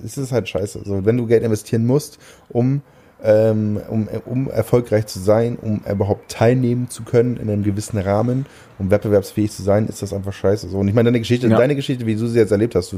[0.03, 0.81] ist es halt scheiße.
[0.85, 2.81] So, wenn du Geld investieren musst, um
[3.23, 8.47] um, um erfolgreich zu sein, um überhaupt teilnehmen zu können in einem gewissen Rahmen,
[8.79, 10.69] um wettbewerbsfähig zu sein, ist das einfach scheiße.
[10.69, 11.57] So, und ich meine, deine Geschichte, ja.
[11.57, 12.97] deine Geschichte, wie du sie jetzt erlebt hast, du,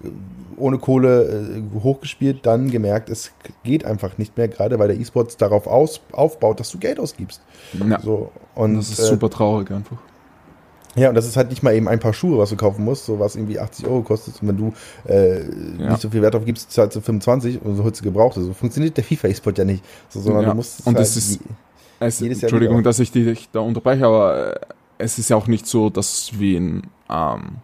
[0.00, 0.12] du
[0.56, 5.36] ohne Kohle äh, hochgespielt, dann gemerkt, es geht einfach nicht mehr, gerade weil der E-Sports
[5.36, 7.42] darauf aus, aufbaut, dass du Geld ausgibst.
[7.88, 8.00] Ja.
[8.00, 9.98] So, und, das ist äh, super traurig einfach.
[10.98, 13.06] Ja, und das ist halt nicht mal eben ein paar Schuhe, was du kaufen musst,
[13.06, 14.42] so was irgendwie 80 Euro kostet.
[14.42, 14.72] Und wenn du
[15.06, 15.42] äh,
[15.78, 15.90] ja.
[15.90, 18.34] nicht so viel Wert drauf gibst, zahlst du 25 und so holst du gebraucht.
[18.34, 19.84] So funktioniert der FIFA-Export ja nicht.
[20.08, 20.50] So, sondern ja.
[20.50, 21.40] du musst und halt es ist,
[22.00, 24.60] es, Entschuldigung, dass ich dich da unterbreche, aber äh,
[24.98, 27.58] es ist ja auch nicht so, dass wie in ähm,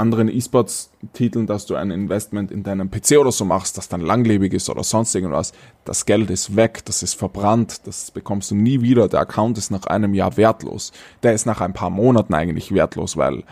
[0.00, 4.52] anderen E-Sports-Titeln, dass du ein Investment in deinem PC oder so machst, das dann langlebig
[4.52, 5.52] ist oder sonst irgendwas,
[5.84, 9.70] das Geld ist weg, das ist verbrannt, das bekommst du nie wieder, der Account ist
[9.70, 10.92] nach einem Jahr wertlos.
[11.22, 13.44] Der ist nach ein paar Monaten eigentlich wertlos, weil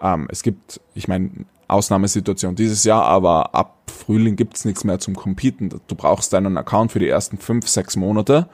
[0.00, 1.30] ähm, es gibt, ich meine,
[1.68, 5.68] Ausnahmesituation dieses Jahr, aber ab Frühling gibt's nichts mehr zum Competen.
[5.86, 8.48] Du brauchst deinen Account für die ersten fünf, sechs Monate.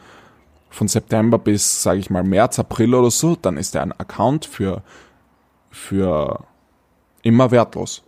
[0.68, 4.46] Von September bis, sage ich mal, März, April oder so, dann ist der ein Account
[4.46, 4.82] für,
[5.70, 6.44] für
[7.24, 8.04] immer wertlos.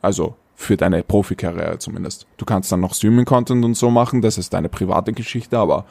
[0.00, 2.26] Also für deine Profikarriere zumindest.
[2.36, 5.84] Du kannst dann noch Streaming-Content und so machen, das ist deine private Geschichte, aber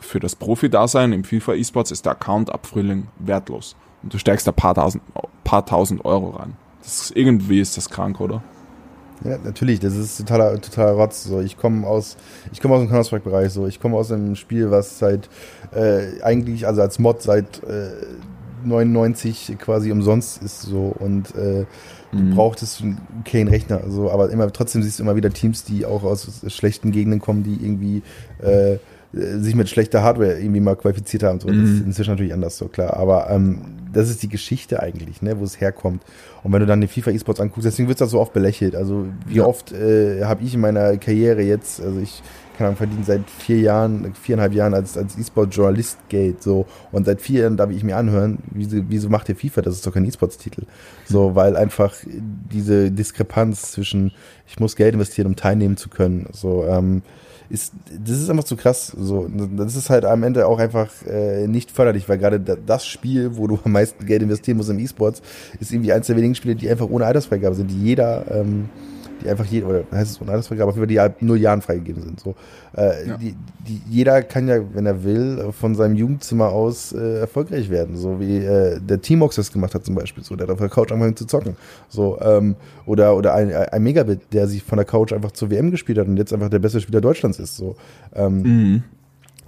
[0.00, 3.76] für das Profi-Dasein im FIFA E-Sports ist der Account ab Frühling wertlos.
[4.02, 5.02] Und du steigst da paar tausend,
[5.44, 6.56] paar tausend Euro rein.
[6.82, 8.42] Das ist, irgendwie ist das krank, oder?
[9.22, 11.24] Ja, natürlich, das ist totaler, totaler Rotz.
[11.24, 12.16] So, ich komme aus,
[12.52, 15.30] ich aus dem Counter-Strike-Bereich, so, ich komme aus einem Spiel, was seit
[15.72, 17.92] äh, eigentlich, also als Mod seit äh,
[18.64, 21.66] 99 quasi umsonst ist so und äh,
[22.12, 22.34] du mhm.
[22.34, 26.02] brauchtest einen okayen Rechner, so, aber immer trotzdem siehst du immer wieder Teams, die auch
[26.04, 28.02] aus schlechten Gegenden kommen, die irgendwie
[28.42, 28.78] äh,
[29.14, 31.40] sich mit schlechter Hardware irgendwie mal qualifiziert haben.
[31.40, 31.48] So.
[31.48, 31.60] Mhm.
[31.60, 32.96] Das ist inzwischen natürlich anders, so klar.
[32.96, 33.60] Aber ähm,
[33.92, 36.02] das ist die Geschichte eigentlich, ne, wo es herkommt.
[36.42, 38.74] Und wenn du dann die FIFA E-Sports anguckst, deswegen wird das so oft belächelt.
[38.74, 39.46] Also wie ja.
[39.46, 42.22] oft äh, habe ich in meiner Karriere jetzt, also ich
[42.56, 46.66] keine Ahnung, verdiene seit vier Jahren, viereinhalb Jahren als, als E-Sport-Journalist Geld, so.
[46.92, 49.62] Und seit vier Jahren darf ich mir anhören, wieso, wieso macht der FIFA?
[49.62, 50.62] Das ist doch kein E-Sports-Titel.
[51.04, 51.34] So, mhm.
[51.34, 54.12] weil einfach diese Diskrepanz zwischen,
[54.46, 57.02] ich muss Geld investieren, um teilnehmen zu können, so, ähm,
[57.50, 57.72] ist,
[58.04, 58.88] das ist einfach zu krass.
[58.88, 63.36] So, das ist halt am Ende auch einfach äh, nicht förderlich, weil gerade das Spiel,
[63.36, 65.22] wo du am meisten Geld investieren musst im E-Sports,
[65.60, 68.68] ist irgendwie eins der wenigen Spiele, die einfach ohne Altersfreigabe sind, die jeder ähm,
[69.22, 72.02] die einfach jeder, oder heißt es Unterhaltungsfreigabe, auf jeden Fall die halt null Jahren freigegeben
[72.02, 72.20] sind.
[72.20, 72.34] So,
[72.76, 73.16] äh, ja.
[73.16, 73.34] die,
[73.66, 77.96] die, jeder kann ja, wenn er will, von seinem Jugendzimmer aus äh, erfolgreich werden.
[77.96, 80.24] So wie äh, der T-Mox das gemacht hat zum Beispiel.
[80.24, 81.56] So, der hat auf der Couch angefangen zu zocken.
[81.88, 85.70] So, ähm, oder, oder ein, ein Megabit, der sich von der Couch einfach zur WM
[85.70, 87.56] gespielt hat und jetzt einfach der beste Spieler Deutschlands ist.
[87.56, 87.76] So,
[88.14, 88.82] ähm, mhm.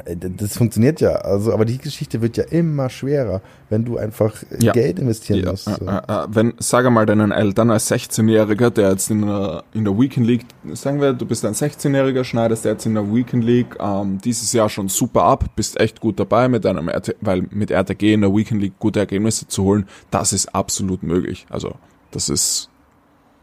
[0.04, 1.12] Äh, das funktioniert ja.
[1.12, 4.72] Also, aber die Geschichte wird ja immer schwerer, wenn du einfach äh, ja.
[4.72, 5.50] Geld investieren ja.
[5.50, 5.64] musst.
[5.64, 5.86] So.
[5.86, 9.98] Äh, äh, wenn, sag mal deinen Eltern als 16-Jähriger, der jetzt in der, in der
[9.98, 14.18] Weekend League, sagen wir, du bist ein 16-Jähriger, schneidest jetzt in der Weekend League ähm,
[14.22, 18.14] dieses Jahr schon super ab, bist echt gut dabei mit einem, RT, weil mit RTG
[18.14, 21.46] in der Weekend League gute Ergebnisse zu holen, das ist absolut möglich.
[21.50, 21.74] Also,
[22.10, 22.70] das ist,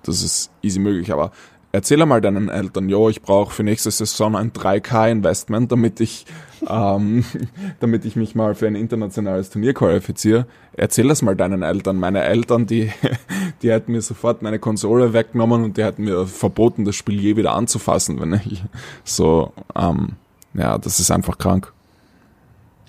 [0.04, 1.32] das ist easy möglich, aber
[1.74, 6.26] erzähl einmal deinen Eltern, jo, ich brauche für nächste Saison ein 3K-Investment, damit ich,
[6.70, 7.26] ähm,
[7.82, 10.46] damit ich mich mal für ein internationales Turnier qualifiziere.
[10.74, 12.00] Erzähl das mal deinen Eltern.
[12.00, 12.92] Meine Eltern, die,
[13.62, 17.36] die hätten mir sofort meine Konsole weggenommen und die hätten mir verboten, das Spiel je
[17.36, 18.64] wieder anzufassen, wenn ich
[19.04, 20.14] so, ähm,
[20.54, 21.74] ja, das ist einfach krank.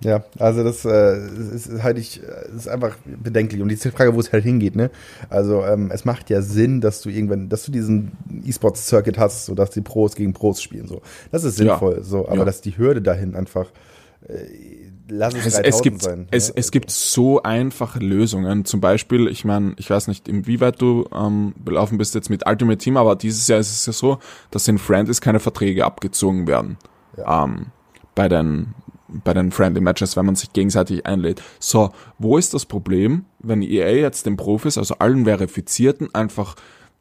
[0.05, 1.17] Ja, also das äh,
[1.55, 2.21] ist halt ich,
[2.55, 3.62] ist einfach bedenklich.
[3.62, 4.90] Und die Frage, wo es halt hingeht, ne?
[5.31, 8.12] Also ähm, es macht ja Sinn, dass du irgendwann, dass du diesen
[8.45, 10.87] E-Sports-Circuit hast, so dass die Pros gegen Pros spielen.
[10.87, 11.01] So,
[11.33, 11.97] das ist sinnvoll.
[11.97, 12.03] Ja.
[12.03, 12.45] So, aber ja.
[12.45, 13.67] dass die Hürde dahin einfach
[14.29, 14.35] äh,
[15.09, 16.29] lass es, es, es gibt, sein.
[16.31, 16.55] Es, ja?
[16.57, 18.64] es gibt so einfache Lösungen.
[18.64, 22.79] Zum Beispiel, ich meine, ich weiß nicht, inwieweit du ähm, belaufen bist jetzt mit Ultimate
[22.79, 24.19] Team, aber dieses Jahr ist es ja so,
[24.51, 26.77] dass in Friendlies keine Verträge abgezogen werden.
[27.17, 27.45] Ja.
[27.45, 27.67] Ähm,
[28.14, 28.75] bei den
[29.22, 31.42] bei den Friendly Matches, wenn man sich gegenseitig einlädt.
[31.59, 36.57] So, wo ist das Problem, wenn EA jetzt den Profis, also allen Verifizierten, einfach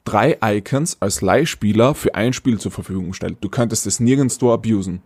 [0.06, 3.38] drei Icons als Leihspieler für ein Spiel zur Verfügung stellt?
[3.42, 5.02] Du könntest es nirgendwo abusen.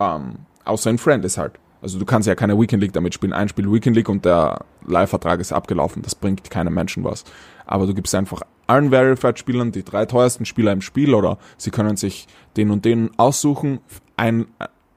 [0.00, 1.58] Ähm, außer in Friendlies halt.
[1.80, 3.32] Also du kannst ja keine Weekend League damit spielen.
[3.32, 6.02] Ein Spiel Weekend League und der Leihvertrag ist abgelaufen.
[6.02, 7.24] Das bringt keinem Menschen was.
[7.66, 11.96] Aber du gibst einfach allen Verified-Spielern die drei teuersten Spieler im Spiel oder sie können
[11.96, 13.80] sich den und den aussuchen,
[14.16, 14.46] ein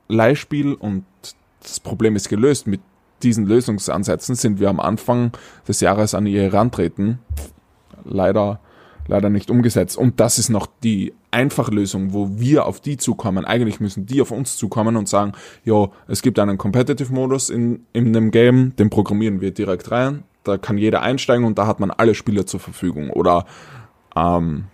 [0.07, 1.05] Leihspiel und
[1.61, 2.67] das Problem ist gelöst.
[2.67, 2.81] Mit
[3.23, 5.31] diesen Lösungsansätzen sind wir am Anfang
[5.67, 7.19] des Jahres an ihr herantreten.
[8.03, 8.59] Leider,
[9.07, 9.97] leider nicht umgesetzt.
[9.97, 13.45] Und das ist noch die einfache Lösung, wo wir auf die zukommen.
[13.45, 18.07] Eigentlich müssen die auf uns zukommen und sagen, jo, es gibt einen Competitive-Modus in, in
[18.07, 20.23] einem Game, den programmieren wir direkt rein.
[20.43, 23.11] Da kann jeder einsteigen und da hat man alle Spieler zur Verfügung.
[23.11, 23.45] Oder
[24.15, 24.65] ähm,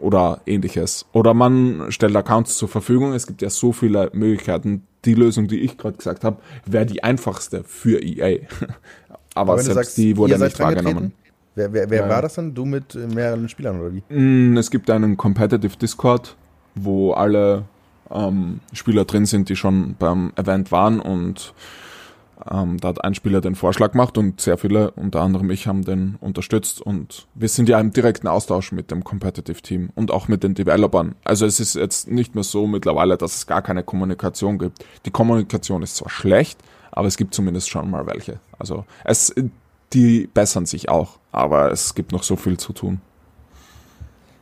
[0.00, 1.06] oder ähnliches.
[1.12, 3.12] Oder man stellt Accounts zur Verfügung.
[3.12, 4.86] Es gibt ja so viele Möglichkeiten.
[5.04, 8.46] Die Lösung, die ich gerade gesagt habe, wäre die einfachste für EA.
[9.34, 11.12] Aber, selbst sagst, die wurde nicht wahrgenommen.
[11.54, 12.08] Wer, wer, wer ja.
[12.08, 12.54] war das dann?
[12.54, 14.02] Du mit mehreren Spielern oder wie?
[14.14, 16.36] Mm, es gibt einen Competitive Discord,
[16.74, 17.64] wo alle
[18.10, 21.52] ähm, Spieler drin sind, die schon beim Event waren und
[22.50, 25.84] ähm, da hat ein Spieler den Vorschlag gemacht und sehr viele, unter anderem ich, haben
[25.84, 30.28] den unterstützt und wir sind ja im direkten Austausch mit dem Competitive Team und auch
[30.28, 31.14] mit den Developern.
[31.24, 34.84] Also es ist jetzt nicht mehr so mittlerweile, dass es gar keine Kommunikation gibt.
[35.06, 36.58] Die Kommunikation ist zwar schlecht,
[36.90, 38.40] aber es gibt zumindest schon mal welche.
[38.58, 39.34] Also es,
[39.92, 43.00] die bessern sich auch, aber es gibt noch so viel zu tun.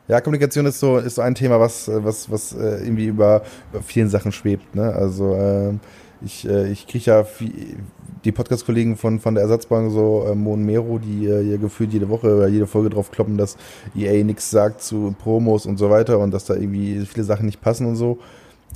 [0.08, 3.80] Ja, Kommunikation ist so, ist so ein Thema, was, was, was äh, irgendwie über, über
[3.80, 4.74] vielen Sachen schwebt.
[4.74, 4.92] Ne?
[4.92, 5.78] Also ähm,
[6.22, 7.76] ich, äh, ich kriege ja viel,
[8.24, 12.36] die Podcast-Kollegen von, von der Ersatzbank, so äh, Mon Mero, die äh, gefühlt jede Woche
[12.36, 13.56] oder jede Folge drauf kloppen, dass
[13.96, 17.60] EA nichts sagt zu Promos und so weiter und dass da irgendwie viele Sachen nicht
[17.60, 18.18] passen und so.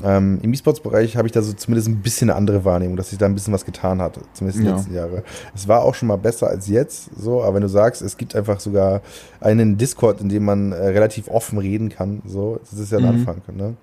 [0.03, 3.19] Ähm, Im E-Sports-Bereich habe ich da so zumindest ein bisschen eine andere Wahrnehmung, dass sich
[3.19, 4.77] da ein bisschen was getan hat, zumindest in den ja.
[4.77, 5.23] letzten Jahre.
[5.55, 8.35] Es war auch schon mal besser als jetzt, so, aber wenn du sagst, es gibt
[8.35, 9.03] einfach sogar
[9.41, 13.05] einen Discord, in dem man äh, relativ offen reden kann, so, das ist ja ein
[13.05, 13.11] mhm.
[13.11, 13.75] Anfang, ne?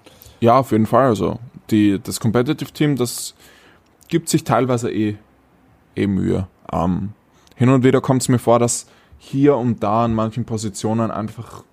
[0.41, 1.05] Ja, auf jeden Fall.
[1.05, 1.37] Also
[1.69, 3.35] die, das Competitive Team, das
[4.11, 5.15] gibt sich teilweise eh,
[5.95, 6.47] eh Mühe.
[6.71, 7.13] Ähm,
[7.55, 8.85] hin und wieder kommt es mir vor, dass
[9.17, 11.63] hier und da an manchen Positionen einfach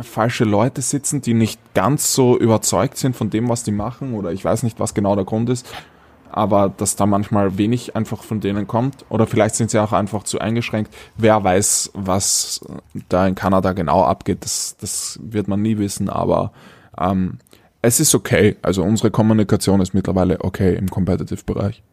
[0.00, 4.32] falsche Leute sitzen, die nicht ganz so überzeugt sind von dem, was die machen, oder
[4.32, 5.66] ich weiß nicht, was genau der Grund ist,
[6.30, 10.24] aber dass da manchmal wenig einfach von denen kommt, oder vielleicht sind sie auch einfach
[10.24, 10.92] zu eingeschränkt.
[11.16, 12.60] Wer weiß, was
[13.08, 16.52] da in Kanada genau abgeht, das, das wird man nie wissen, aber
[16.98, 17.38] ähm,
[17.84, 18.56] es ist okay.
[18.62, 21.82] Also unsere Kommunikation ist mittlerweile okay im Competitive-Bereich.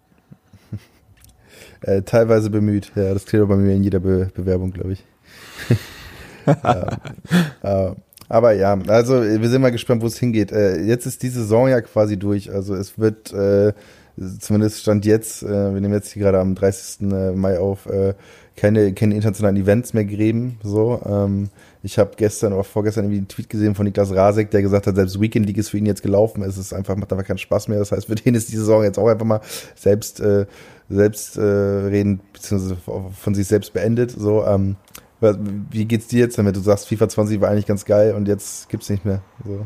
[1.83, 2.91] Äh, teilweise bemüht.
[2.95, 5.03] Ja, das klingt bei mir in jeder Be Bewerbung, glaube ich.
[7.63, 7.91] äh,
[8.29, 10.51] aber ja, also wir sind mal gespannt, wo es hingeht.
[10.51, 12.53] Äh, jetzt ist die Saison ja quasi durch.
[12.53, 13.73] Also es wird äh,
[14.39, 17.11] zumindest stand jetzt, äh, wir nehmen jetzt hier gerade am 30.
[17.11, 18.13] Äh, Mai auf, äh,
[18.55, 20.59] keine, keine internationalen Events mehr geben.
[20.63, 21.49] So, ähm,
[21.83, 24.95] ich habe gestern oder vorgestern irgendwie einen Tweet gesehen von Niklas Rasek, der gesagt hat,
[24.95, 26.43] selbst Weekend League ist für ihn jetzt gelaufen.
[26.43, 27.79] Es ist einfach, macht einfach keinen Spaß mehr.
[27.79, 29.41] Das heißt, für den ist die Saison jetzt auch einfach mal
[29.75, 30.45] selbst, äh,
[30.89, 34.11] selbst äh, reden, beziehungsweise von sich selbst beendet.
[34.11, 34.75] So, ähm,
[35.69, 36.55] wie geht's dir jetzt damit?
[36.55, 39.21] Du sagst, FIFA 20 war eigentlich ganz geil und jetzt gibt's nicht mehr.
[39.45, 39.65] So.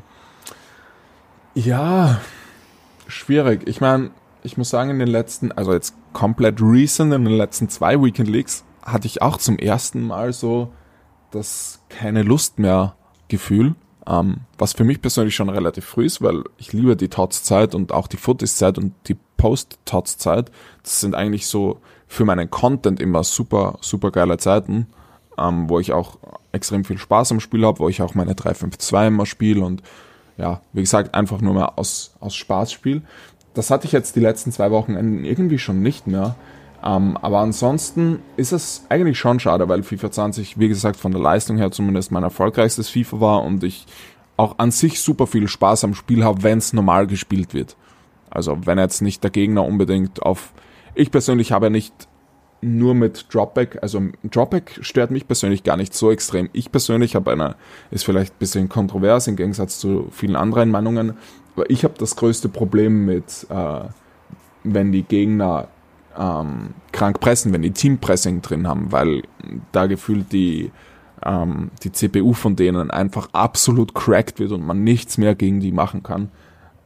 [1.55, 2.21] Ja,
[3.07, 3.61] schwierig.
[3.65, 4.11] Ich meine,
[4.45, 8.29] ich muss sagen, in den letzten, also jetzt komplett recent, in den letzten zwei Weekend
[8.29, 10.71] Leagues hatte ich auch zum ersten Mal so
[11.31, 12.95] das keine Lust mehr
[13.27, 13.75] Gefühl,
[14.07, 17.91] ähm, was für mich persönlich schon relativ früh ist, weil ich liebe die Tots-Zeit und
[17.91, 20.51] auch die Footies-Zeit und die Post-Tots-Zeit.
[20.83, 24.87] Das sind eigentlich so für meinen Content immer super, super geile Zeiten,
[25.37, 26.19] ähm, wo ich auch
[26.51, 29.81] extrem viel Spaß am Spiel habe, wo ich auch meine 3-5-2 immer spiele und
[30.37, 33.01] ja, wie gesagt, einfach nur mehr aus, aus Spaß spiele.
[33.55, 36.35] Das hatte ich jetzt die letzten zwei Wochen irgendwie schon nicht mehr.
[36.83, 41.21] Ähm, aber ansonsten ist es eigentlich schon schade, weil FIFA 20, wie gesagt, von der
[41.21, 43.87] Leistung her zumindest mein erfolgreichstes FIFA war und ich
[44.37, 47.75] auch an sich super viel Spaß am Spiel habe, wenn es normal gespielt wird.
[48.29, 50.53] Also wenn jetzt nicht der Gegner unbedingt auf...
[50.93, 51.93] Ich persönlich habe ja nicht
[52.61, 56.49] nur mit Dropback, also Dropback stört mich persönlich gar nicht so extrem.
[56.53, 57.55] Ich persönlich habe eine,
[57.91, 61.13] ist vielleicht ein bisschen kontrovers im Gegensatz zu vielen anderen Meinungen,
[61.67, 63.81] ich habe das größte Problem mit, äh,
[64.63, 65.69] wenn die Gegner
[66.17, 69.23] ähm, krank pressen, wenn die Teampressing drin haben, weil
[69.71, 70.71] da gefühlt die,
[71.23, 75.71] ähm, die CPU von denen einfach absolut cracked wird und man nichts mehr gegen die
[75.71, 76.29] machen kann.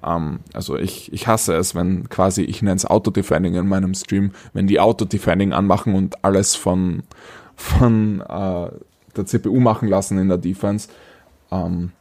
[0.04, 4.32] Ähm, also ich, ich hasse es, wenn quasi, ich nenne es Auto-Defending in meinem Stream,
[4.54, 7.04] wenn die Auto-Defending anmachen und alles von,
[7.56, 8.70] von äh,
[9.16, 10.90] der CPU machen lassen in der Defense.
[11.52, 11.92] Ähm,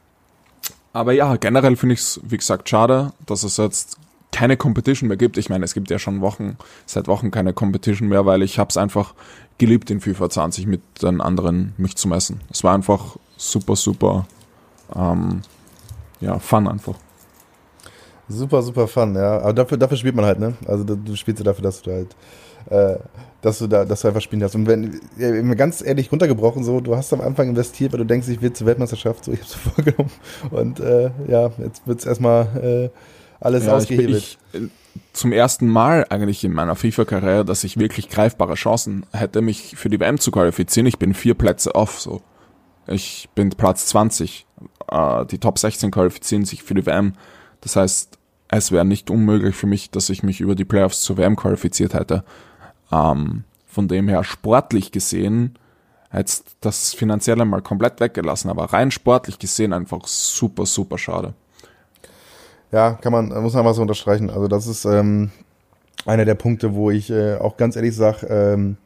[0.93, 3.97] aber ja, generell finde ich es, wie gesagt, schade, dass es jetzt
[4.31, 5.37] keine Competition mehr gibt.
[5.37, 8.69] Ich meine, es gibt ja schon Wochen, seit Wochen keine Competition mehr, weil ich habe
[8.69, 9.13] es einfach
[9.57, 12.41] geliebt, in FIFA 20 mit den anderen mich zu messen.
[12.49, 14.27] Es war einfach super, super,
[14.95, 15.41] ähm,
[16.21, 16.95] ja, fun einfach.
[18.27, 19.39] Super, super fun, ja.
[19.39, 20.53] Aber dafür, dafür spielt man halt, ne?
[20.67, 22.15] Also du, du spielst ja dafür, dass du halt,
[22.69, 22.95] äh,
[23.41, 24.55] dass du da, dass du einfach spielen darfst.
[24.55, 28.41] Und wenn, ganz ehrlich runtergebrochen, so, du hast am Anfang investiert, weil du denkst, ich
[28.41, 30.11] will zur Weltmeisterschaft, so, ich hab's vorgenommen.
[30.51, 32.99] Und äh, ja, jetzt wird's erstmal äh,
[33.39, 34.17] alles ja, ausgehebelt.
[34.17, 34.67] Ich, ich, äh,
[35.13, 39.89] zum ersten Mal eigentlich in meiner FIFA-Karriere, dass ich wirklich greifbare Chancen hätte, mich für
[39.89, 40.87] die WM zu qualifizieren.
[40.87, 42.21] Ich bin vier Plätze off, so.
[42.87, 44.47] Ich bin Platz 20.
[44.91, 47.13] Äh, die Top 16 qualifizieren sich für die WM.
[47.61, 48.18] Das heißt,
[48.49, 51.93] es wäre nicht unmöglich für mich, dass ich mich über die Playoffs zur WM qualifiziert
[51.93, 52.23] hätte.
[52.91, 55.57] Ähm, von dem her sportlich gesehen,
[56.11, 61.33] jetzt das finanzielle mal komplett weggelassen, aber rein sportlich gesehen einfach super, super schade.
[62.71, 64.29] Ja, kann man, muss man mal so unterstreichen.
[64.31, 65.31] Also das ist ähm,
[66.05, 68.77] einer der Punkte, wo ich äh, auch ganz ehrlich sage, ähm,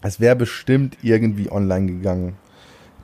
[0.00, 2.36] es wäre bestimmt irgendwie online gegangen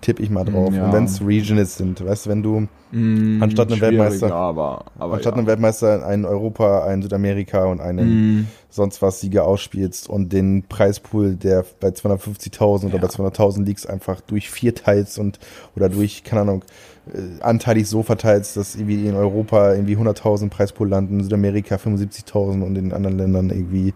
[0.01, 0.73] tippe ich mal drauf.
[0.73, 0.87] Ja.
[0.87, 5.15] Und wenn es Regionals sind, weißt du, wenn du mm, anstatt einem Weltmeister, aber, aber
[5.15, 5.39] anstatt ja.
[5.39, 8.47] einem Weltmeister einen Europa, einen Südamerika und einen mm.
[8.71, 14.21] sonst was Sieger ausspielst und den Preispool, der bei 250.000 oder bei 200.000 liegt, einfach
[14.21, 15.39] durch vier teilst und
[15.77, 16.65] oder durch, keine Ahnung,
[17.13, 22.63] äh, anteilig so verteilst, dass irgendwie in Europa irgendwie 100.000 Preispool landen, in Südamerika 75.000
[22.63, 23.95] und in anderen Ländern irgendwie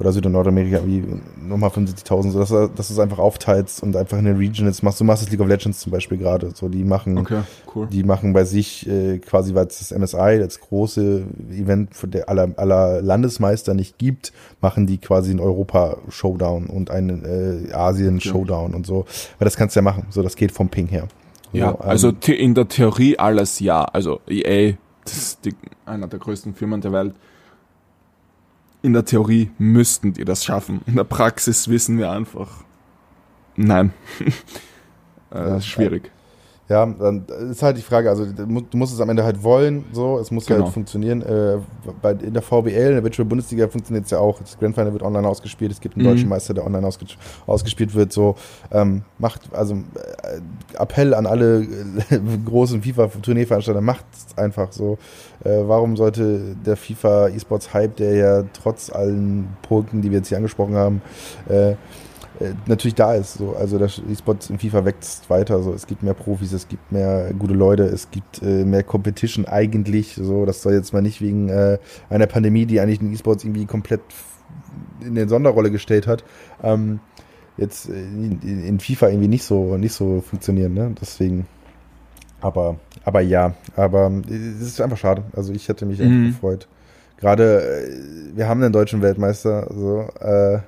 [0.00, 1.04] oder Süd- und Nordamerika wie
[1.40, 5.00] nochmal 75.000, so dass, dass du es einfach aufteilst und einfach in den Regionals machst.
[5.00, 6.50] Du machst das League of Legends zum Beispiel gerade.
[6.54, 7.42] So, die machen, okay,
[7.74, 7.86] cool.
[7.86, 12.28] die machen bei sich äh, quasi, weil es das MSI, das große Event für der
[12.28, 18.76] aller, aller Landesmeister nicht gibt, machen die quasi einen Europa-Showdown und einen äh, Asien-Showdown okay.
[18.76, 19.06] und so.
[19.38, 20.06] Weil das kannst du ja machen.
[20.10, 21.08] So, das geht vom Ping her.
[21.52, 23.84] Ja, so, ähm, also in der Theorie alles ja.
[23.84, 25.54] Also EA, das ist die,
[25.86, 27.14] einer der größten Firmen der Welt
[28.84, 30.82] in der Theorie müssten die das schaffen.
[30.86, 32.64] In der Praxis wissen wir einfach,
[33.56, 33.94] nein.
[35.30, 36.10] äh, schwierig.
[36.66, 40.18] Ja, dann ist halt die Frage, also du musst es am Ende halt wollen, so,
[40.18, 40.64] es muss halt genau.
[40.64, 41.20] halt funktionieren.
[41.20, 41.58] Äh,
[42.00, 44.38] bei, in der VBL, in der Virtual Bundesliga funktioniert es ja auch.
[44.40, 46.12] Das Grand Final wird online ausgespielt, es gibt einen mhm.
[46.12, 47.04] deutschen Meister, der online ausge
[47.46, 48.14] ausgespielt wird.
[48.14, 48.36] So,
[48.72, 54.96] ähm, macht, also äh, Appell an alle äh, großen FIFA-Turnierveranstalter, macht es einfach so.
[55.44, 60.28] Äh, warum sollte der FIFA E-Sports Hype, der ja trotz allen Punkten, die wir jetzt
[60.28, 61.02] hier angesprochen haben,
[61.46, 61.74] äh,
[62.66, 63.34] natürlich da ist.
[63.34, 63.54] So.
[63.56, 65.62] Also der E-Sport in FIFA wächst weiter.
[65.62, 65.72] So.
[65.72, 70.14] Es gibt mehr Profis, es gibt mehr gute Leute, es gibt äh, mehr Competition eigentlich.
[70.14, 70.44] So.
[70.44, 71.78] Das soll jetzt mal nicht wegen äh,
[72.10, 74.00] einer Pandemie, die eigentlich den E-Sports irgendwie komplett
[75.00, 76.24] in der Sonderrolle gestellt hat,
[76.62, 77.00] ähm,
[77.56, 80.94] jetzt in, in, FIFA irgendwie nicht so, nicht so funktionieren, ne?
[81.00, 81.46] Deswegen.
[82.40, 85.24] Aber, aber ja, aber es ist einfach schade.
[85.34, 86.26] Also ich hätte mich mhm.
[86.26, 86.68] echt gefreut.
[87.16, 90.58] Gerade, äh, wir haben einen deutschen Weltmeister, so, äh,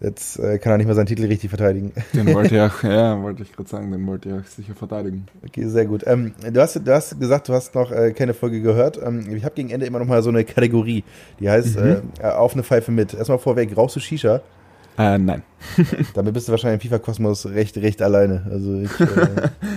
[0.00, 1.92] Jetzt äh, kann er nicht mehr seinen Titel richtig verteidigen.
[2.12, 5.26] Den wollte ich auch, ja, wollte ich gerade sagen, den wollte ich auch sicher verteidigen.
[5.44, 6.04] Okay, sehr gut.
[6.06, 9.00] Ähm, du, hast, du hast gesagt, du hast noch äh, keine Folge gehört.
[9.04, 11.02] Ähm, ich habe gegen Ende immer noch mal so eine Kategorie,
[11.40, 12.02] die heißt mhm.
[12.20, 13.14] äh, auf eine Pfeife mit.
[13.14, 14.40] Erstmal vorweg, rauchst du Shisha?
[14.98, 15.42] Äh, nein.
[16.14, 18.46] Damit bist du wahrscheinlich im FIFA-Kosmos recht, recht alleine.
[18.50, 19.06] Also es äh,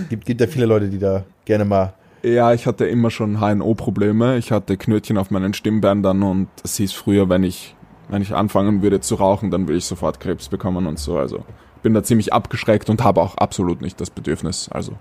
[0.08, 1.94] gibt, gibt ja viele Leute, die da gerne mal
[2.24, 4.36] ja, ich hatte immer schon HNO-Probleme.
[4.38, 7.74] Ich hatte Knötchen auf meinen Stimmbändern und es hieß früher, wenn ich
[8.12, 11.16] wenn ich anfangen würde zu rauchen, dann würde ich sofort Krebs bekommen und so.
[11.16, 11.44] Also
[11.82, 14.68] bin da ziemlich abgeschreckt und habe auch absolut nicht das Bedürfnis.
[14.70, 14.92] Also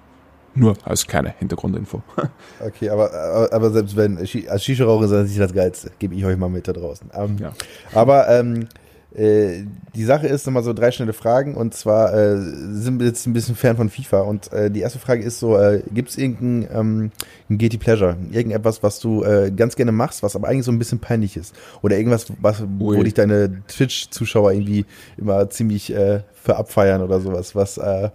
[0.56, 2.02] nur als kleine Hintergrundinfo.
[2.66, 6.24] Okay, aber, aber, aber selbst wenn, als Shisha-Raucher ist das nicht das Geilste, gebe ich
[6.24, 7.10] euch mal mit da draußen.
[7.14, 7.54] Ähm, ja.
[7.94, 8.68] Aber ähm,
[9.14, 13.28] äh, die Sache ist nochmal so drei schnelle Fragen und zwar äh, sind wir jetzt
[13.28, 16.18] ein bisschen fern von FIFA und äh, die erste Frage ist so, äh, gibt es
[16.18, 17.12] irgendein ähm,
[17.50, 18.16] Guilty Pleasure?
[18.32, 21.54] Irgendetwas, was du äh, ganz gerne machst, was aber eigentlich so ein bisschen peinlich ist?
[21.82, 24.86] Oder irgendwas, was, wo dich deine Twitch-Zuschauer irgendwie
[25.18, 28.10] immer ziemlich äh, für abfeiern oder sowas, was äh,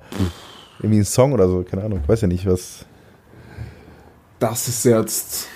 [0.79, 2.87] irgendwie ein Song oder so, keine Ahnung, ich weiß ja nicht, was.
[4.39, 5.49] Das ist jetzt,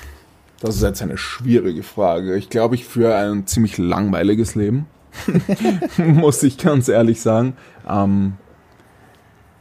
[0.60, 2.36] das ist jetzt eine schwierige Frage.
[2.36, 4.86] Ich glaube, ich führe ein ziemlich langweiliges Leben.
[5.98, 7.56] muss ich ganz ehrlich sagen.
[7.88, 8.34] Ähm,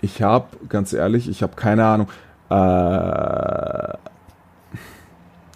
[0.02, 2.08] ich habe, ganz ehrlich, ich habe keine Ahnung.
[2.50, 3.98] Äh,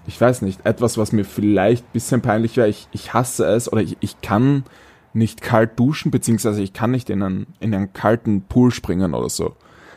[0.06, 2.68] ich weiß nicht, etwas, was mir vielleicht ein bisschen peinlich wäre.
[2.68, 4.64] Ich, ich hasse es oder ich, ich kann
[5.14, 9.30] nicht kalt duschen, beziehungsweise ich kann nicht in einen, in einen kalten Pool springen oder
[9.30, 9.56] so.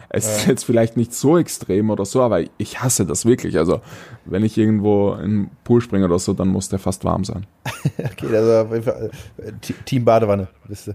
[0.09, 0.33] Es ja.
[0.33, 3.59] ist jetzt vielleicht nicht so extrem oder so, aber ich hasse das wirklich.
[3.59, 3.81] Also,
[4.25, 7.47] wenn ich irgendwo in den Pool springe oder so, dann muss der fast warm sein.
[7.99, 9.53] okay, also auf jeden Fall äh,
[9.85, 10.93] Team Badewanne, bist du.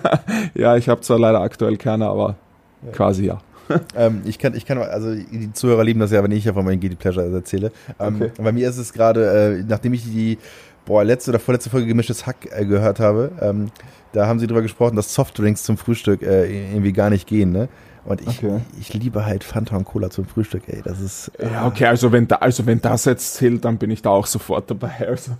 [0.54, 2.36] ja, ich habe zwar leider aktuell keine, aber
[2.84, 2.92] ja.
[2.92, 3.38] quasi ja.
[3.96, 6.64] ähm, ich kann, ich kann, also die Zuhörer lieben das ja, wenn ich ja von
[6.64, 7.72] meinen Guilty Pleasure erzähle.
[7.98, 8.30] Ähm, okay.
[8.38, 10.38] Bei mir ist es gerade, äh, nachdem ich die
[10.84, 13.70] boah, letzte oder vorletzte Folge gemischtes Hack äh, gehört habe, ähm,
[14.12, 17.68] da haben sie drüber gesprochen, dass Softdrinks zum Frühstück äh, irgendwie gar nicht gehen, ne?
[18.06, 18.60] Und ich, okay.
[18.80, 20.80] ich liebe halt Fanta und Cola zum Frühstück, ey.
[20.82, 21.32] Das ist.
[21.38, 24.10] Äh ja, okay, also wenn, da, also wenn das jetzt zählt, dann bin ich da
[24.10, 24.92] auch sofort dabei.
[25.06, 25.32] Also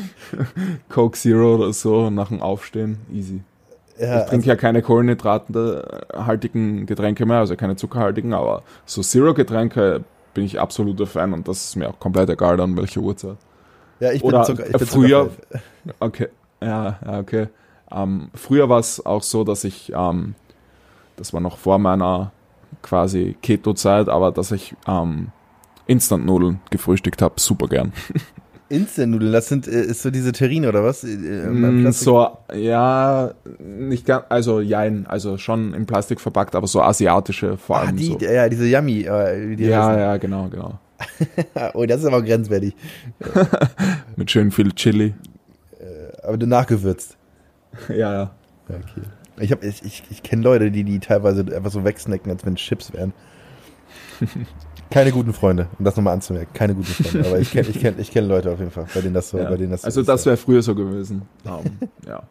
[0.88, 3.42] Coke Zero oder so nach dem Aufstehen, easy.
[3.98, 10.02] Ja, ich trinke also, ja keine kohlenhydratenhaltigen Getränke mehr, also keine zuckerhaltigen, aber so Zero-Getränke
[10.32, 13.36] bin ich absoluter Fan und das ist mir auch komplett egal, an welcher Uhrzeit.
[14.00, 15.30] Ja, ich bin, Zucker, ich bin früher.
[16.00, 16.28] Okay,
[16.60, 17.46] ja, ja okay.
[17.92, 20.34] Ähm, früher war es auch so, dass ich ähm,
[21.16, 22.32] das war noch vor meiner
[22.82, 25.28] quasi Keto-Zeit, aber dass ich ähm,
[25.86, 27.92] Instant-Nudeln gefrühstückt habe, super gern.
[28.68, 31.04] Instant-Nudeln, das sind äh, ist so diese Terrine oder was?
[31.04, 36.80] Äh, mm, so, ja, nicht ganz, also jein, also schon in Plastik verpackt, aber so
[36.80, 37.90] asiatische vor allem.
[37.90, 38.18] Ah, die, so.
[38.18, 39.02] ja, diese Yummy.
[39.02, 40.00] Äh, die ja, heißen.
[40.00, 40.78] ja, genau, genau.
[41.74, 42.74] oh, das ist aber grenzwertig.
[44.16, 45.14] Mit schön viel Chili.
[46.22, 47.16] aber du nachgewürzt.
[47.88, 48.30] ja, ja.
[48.68, 49.02] Okay.
[49.38, 52.54] Ich, hab, ich, ich, ich kenne Leute, die die teilweise einfach so wegsnacken, als wenn
[52.54, 53.12] es Chips wären.
[54.90, 56.52] Keine guten Freunde, um das nochmal anzumerken.
[56.52, 57.28] Keine guten Freunde.
[57.28, 59.38] Aber ich kenne ich kenn, ich kenn Leute auf jeden Fall, bei denen das so,
[59.38, 59.48] ja.
[59.48, 61.22] bei denen das so Also das wäre früher so gewesen.
[61.44, 62.22] Um, ja.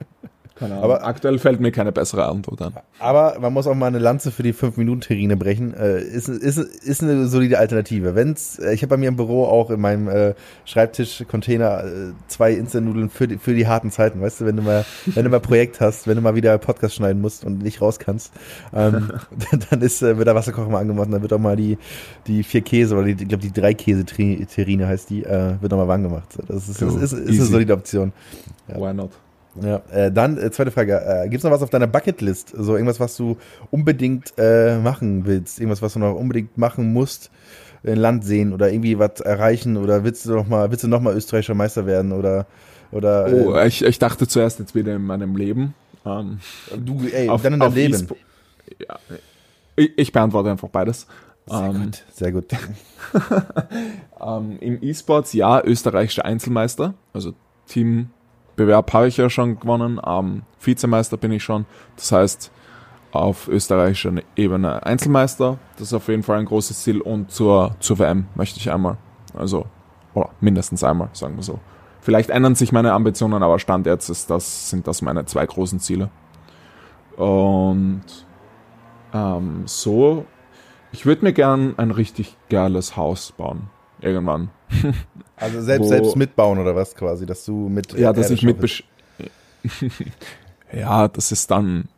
[0.56, 0.84] Keine Ahnung.
[0.84, 2.74] Aber aktuell fällt mir keine bessere Antwort an.
[2.99, 5.74] Aber man muss auch mal eine Lanze für die 5-Minuten-Terrine brechen.
[5.74, 8.14] Äh, ist, ist, ist eine solide Alternative.
[8.14, 10.36] Wenn's, äh, ich habe bei mir im Büro auch in meinem äh,
[10.66, 11.89] Schreibtisch-Container äh,
[12.28, 14.22] zwei Instant-Nudeln für die, für die harten Zeiten.
[14.22, 16.95] Weißt du, wenn du mal, wenn du mal Projekt hast, wenn du mal wieder Podcast
[16.95, 18.32] schneiden musst und nicht raus kannst,
[18.76, 19.12] ähm,
[19.72, 21.80] dann ist, äh, wird der Wasserkocher mal angemacht und dann wird auch mal die,
[22.28, 25.88] die vier Käse oder die, ich glaube die drei Käse-Terrine heißt die, äh, wird nochmal
[25.88, 26.30] warm gemacht.
[26.47, 26.89] Das ist, cool.
[27.01, 28.14] ist, ist, ist eine solide Option.
[28.68, 28.80] Ja.
[28.80, 29.10] Why not?
[29.62, 30.99] Ja, äh, dann äh, zweite Frage.
[30.99, 32.54] Äh, Gibt es noch was auf deiner Bucketlist?
[32.58, 33.38] So irgendwas, was du
[33.72, 35.60] unbedingt äh, machen willst?
[35.60, 37.30] Irgendwas, was du noch unbedingt machen musst?
[37.86, 39.78] Ein Land sehen oder irgendwie was erreichen?
[39.78, 42.14] Oder willst du noch mal, willst du noch mal österreichischer Meister werden?
[42.14, 42.47] Oder,
[42.91, 45.76] oder, oh, äh, ich, ich dachte zuerst jetzt wieder in meinem Leben.
[46.06, 46.39] Ähm,
[46.76, 48.08] du, ey, auf, dann in deinem Leben.
[48.80, 48.97] ja,
[49.76, 51.08] ich, ich, beantworte einfach beides.
[51.45, 52.45] Sehr ähm, gut, sehr gut.
[54.22, 57.34] ähm, Im E-Sports ja, österreichischer Einzelmeister, also
[57.68, 58.10] Team
[58.56, 61.66] Bewerb habe ich ja schon gewonnen, ähm, Vizemeister bin ich schon.
[61.95, 62.51] Das heißt,
[63.14, 65.60] auf österreichischer Ebene Einzelmeister.
[65.78, 66.99] Das ist auf jeden Fall ein großes Ziel.
[66.99, 68.97] Und zur, zur WM möchte ich einmal.
[69.36, 69.68] Also,
[70.14, 71.60] oder mindestens einmal, sagen wir so.
[72.01, 75.80] Vielleicht ändern sich meine Ambitionen, aber Stand jetzt ist das, sind das meine zwei großen
[75.80, 76.10] Ziele.
[77.16, 78.04] Und
[79.14, 80.26] ähm, so,
[80.91, 83.70] ich würde mir gern ein richtig geiles Haus bauen.
[84.04, 84.49] Irgendwann.
[85.38, 87.97] Also selbst, Wo, selbst mitbauen oder was quasi, dass du mit.
[87.97, 88.58] Ja, dass ich mit.
[90.74, 91.89] ja, das ist dann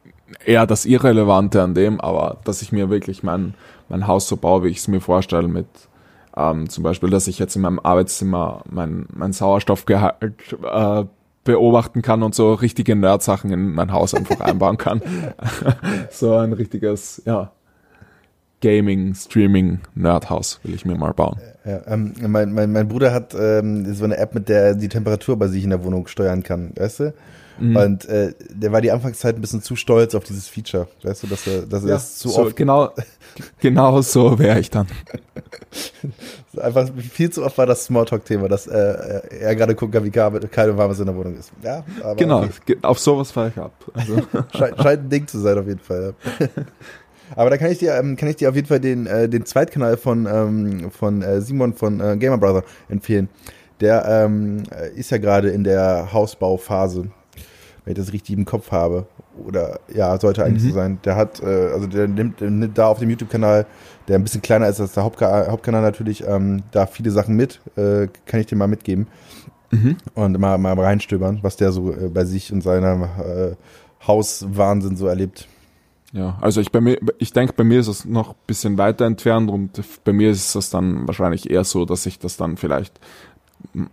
[0.46, 3.56] eher das Irrelevante an dem, aber dass ich mir wirklich mein,
[3.90, 5.68] mein Haus so baue, wie ich es mir vorstelle, mit
[6.36, 11.06] ähm, zum Beispiel, dass ich jetzt in meinem Arbeitszimmer mein, mein Sauerstoffgehalt äh,
[11.44, 15.02] beobachten kann und so richtige Nerd-Sachen in mein Haus einfach einbauen kann.
[16.12, 17.52] so ein richtiges, ja,
[18.62, 21.40] Gaming, Streaming, Nerdhaus will ich mir mal bauen.
[21.66, 24.90] Ja, ähm, mein, mein, mein Bruder hat ähm, so eine App, mit der er die
[24.90, 27.14] Temperatur bei sich in der Wohnung steuern kann, weißt du?
[27.60, 27.76] Mhm.
[27.76, 31.28] Und äh, der war die Anfangszeit ein bisschen zu stolz auf dieses Feature, weißt du,
[31.28, 32.56] dass er, dass er ja, das zu so, oft.
[32.56, 32.92] Genau,
[33.60, 34.88] genau so wäre ich dann.
[36.58, 40.78] Einfach viel zu oft war das Smalltalk-Thema, dass äh, er gerade gucken kann, wie kalt
[40.78, 41.52] warm es in der Wohnung ist.
[41.62, 42.78] Ja, aber genau, okay.
[42.82, 43.74] auf sowas fahre ich ab.
[43.94, 44.18] Also.
[44.58, 46.14] scheint, scheint ein Ding zu sein auf jeden Fall.
[47.36, 49.46] Aber da kann ich dir, ähm, kann ich dir auf jeden Fall den, äh, den
[49.46, 53.30] Zweitkanal von, ähm, von äh, Simon von äh, Gamer Brother empfehlen.
[53.82, 54.64] Der ähm,
[54.96, 57.10] ist ja gerade in der Hausbauphase
[57.86, 59.06] wenn ich das richtig im Kopf habe.
[59.46, 60.70] Oder ja, sollte eigentlich mhm.
[60.70, 61.00] so sein.
[61.06, 63.66] Der hat, äh, also der nimmt, nimmt da auf dem YouTube-Kanal,
[64.08, 67.62] der ein bisschen kleiner ist als der Hauptka Hauptkanal natürlich, ähm, da viele Sachen mit,
[67.76, 69.08] äh, kann ich dir mal mitgeben.
[69.72, 69.98] Mhm.
[70.16, 73.56] Und mal, mal reinstöbern, was der so äh, bei sich und seinem äh,
[74.06, 75.48] Hauswahnsinn so erlebt.
[76.12, 79.06] Ja, also ich bei mir, ich denke, bei mir ist es noch ein bisschen weiter
[79.06, 83.00] entfernt und bei mir ist es dann wahrscheinlich eher so, dass ich das dann vielleicht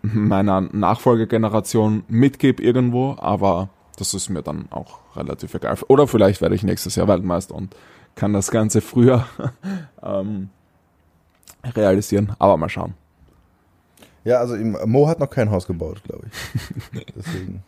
[0.03, 5.77] meiner Nachfolgegeneration mitgebe irgendwo, aber das ist mir dann auch relativ egal.
[5.89, 7.75] Oder vielleicht werde ich nächstes Jahr Weltmeister und
[8.15, 9.27] kann das Ganze früher
[10.03, 10.51] ähm,
[11.65, 12.35] realisieren.
[12.39, 12.95] Aber mal schauen.
[14.25, 14.55] Ja, also
[14.87, 17.07] Mo hat noch kein Haus gebaut, glaube ich.
[17.17, 17.63] Deswegen,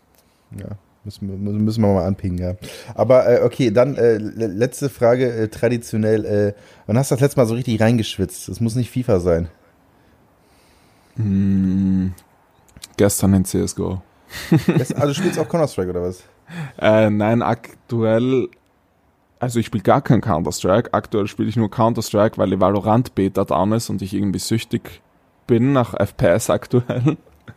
[0.56, 2.54] ja, müssen wir, müssen wir mal anpingen, ja.
[2.94, 6.24] Aber äh, okay, dann äh, letzte Frage, äh, traditionell.
[6.24, 6.54] Äh,
[6.86, 8.48] wann hast du das letzte Mal so richtig reingeschwitzt?
[8.48, 9.48] Das muss nicht FIFA sein.
[11.16, 12.12] Hm,
[12.96, 14.02] gestern in CSGO
[14.50, 16.22] also du spielst auch Counter-Strike oder was?
[16.78, 18.48] Äh, nein, aktuell,
[19.40, 20.92] also ich spiele gar kein Counter-Strike.
[20.92, 25.00] Aktuell spiele ich nur Counter-Strike, weil die Valorant-Beta down ist und ich irgendwie süchtig
[25.46, 27.16] bin nach FPS aktuell.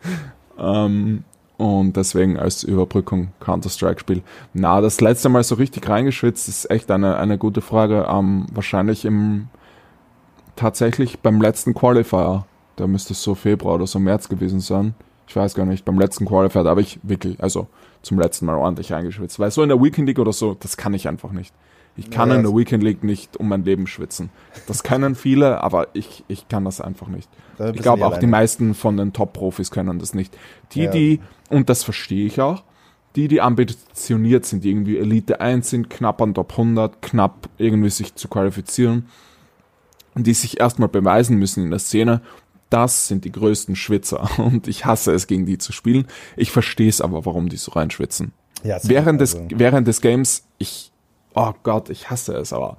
[0.57, 1.25] ähm,
[1.57, 4.21] und deswegen als Überbrückung Counter-Strike spiel.
[4.53, 8.07] Na, das letzte Mal so richtig reingeschwitzt ist echt eine, eine gute Frage.
[8.09, 9.47] Ähm, wahrscheinlich im
[10.55, 12.45] tatsächlich beim letzten Qualifier.
[12.75, 14.93] Da müsste es so Februar oder so März gewesen sein
[15.27, 17.67] ich weiß gar nicht, beim letzten Qualifier, da habe ich wirklich, also
[18.01, 19.39] zum letzten Mal ordentlich eingeschwitzt.
[19.39, 21.53] Weil so in der Weekend League oder so, das kann ich einfach nicht.
[21.97, 24.29] Ich kann ja, in der Weekend League nicht um mein Leben schwitzen.
[24.67, 27.29] Das können viele, aber ich, ich kann das einfach nicht.
[27.73, 28.21] Ich glaube auch alleine.
[28.21, 30.37] die meisten von den Top-Profis können das nicht.
[30.73, 30.91] Die, ja.
[30.91, 31.19] die,
[31.49, 32.63] und das verstehe ich auch,
[33.15, 37.89] die, die ambitioniert sind, die irgendwie Elite 1 sind, knapp an Top 100, knapp irgendwie
[37.89, 39.07] sich zu qualifizieren,
[40.13, 42.21] die sich erstmal beweisen müssen in der Szene
[42.69, 46.07] das sind die größten Schwitzer und ich hasse es, gegen die zu spielen.
[46.35, 48.33] Ich verstehe es aber, warum die so reinschwitzen.
[48.63, 49.47] Ja, während, des, also.
[49.51, 50.91] während des Games, ich,
[51.37, 52.77] oh Gott, ich hasse es, aber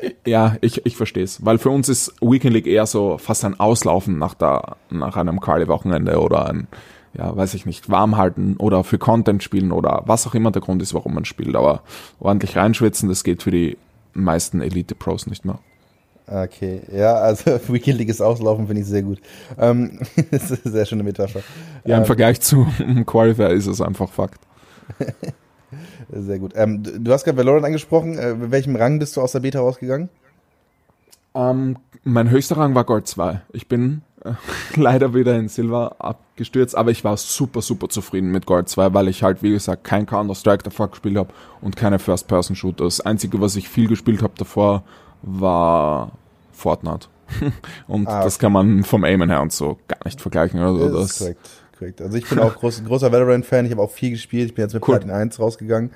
[0.00, 1.44] äh, ja, ich, ich verstehe es.
[1.44, 5.38] Weil für uns ist Weekend League eher so fast ein Auslaufen nach, der, nach einem
[5.38, 6.66] Quali-Wochenende oder ein,
[7.12, 10.62] ja, weiß ich nicht, warm halten oder für Content spielen oder was auch immer der
[10.62, 11.54] Grund ist, warum man spielt.
[11.54, 11.82] Aber
[12.20, 13.76] ordentlich reinschwitzen, das geht für die
[14.14, 15.58] meisten Elite-Pros nicht mehr.
[16.26, 19.20] Okay, ja, also Wikileaks Auslaufen finde ich sehr gut.
[19.58, 20.00] Ähm,
[20.30, 21.40] das ist eine sehr schöne Metapher.
[21.84, 22.66] Ja, im ähm, Vergleich zu
[23.06, 24.40] Qualifier ist es einfach Fakt.
[26.10, 26.52] Sehr gut.
[26.54, 28.18] Ähm, du hast gerade Valorant angesprochen.
[28.18, 30.08] Äh, mit welchem Rang bist du aus der Beta rausgegangen?
[31.34, 33.42] Ähm, mein höchster Rang war Gold 2.
[33.52, 34.32] Ich bin äh,
[34.76, 39.08] leider wieder in Silver abgestürzt, aber ich war super, super zufrieden mit Gold 2, weil
[39.08, 42.84] ich halt, wie gesagt, kein Counter-Strike davor gespielt habe und keine First-Person-Shooter.
[42.84, 44.84] Das Einzige, was ich viel gespielt habe davor,
[45.22, 46.12] war
[46.52, 47.08] Fortnite.
[47.86, 50.60] und ah, das kann man vom Aimen her und so gar nicht vergleichen.
[50.60, 51.36] Also das, ist
[51.78, 52.00] korrekt.
[52.00, 54.74] Also ich bin auch groß, großer Valorant-Fan, ich habe auch viel gespielt, ich bin jetzt
[54.74, 54.96] mit cool.
[54.96, 55.90] Platin 1 rausgegangen.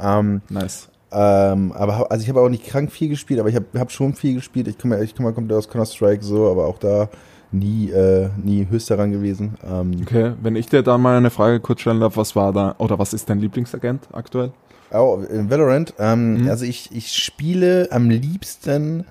[0.00, 0.88] Ähm, nice.
[1.10, 4.14] Ähm, aber also ich habe auch nicht krank viel gespielt, aber ich habe hab schon
[4.14, 4.68] viel gespielt.
[4.68, 7.08] Ich komme ich komm, kommt aus Counter-Strike so, aber auch da
[7.50, 9.56] nie, äh, nie höchst daran gewesen.
[9.66, 12.74] Ähm, okay, wenn ich dir da mal eine Frage kurz stellen darf, was war da,
[12.78, 14.52] oder was ist dein Lieblingsagent aktuell?
[14.92, 15.94] Oh, in Valorant.
[15.98, 16.50] Ähm, mhm.
[16.50, 19.04] Also ich, ich spiele am liebsten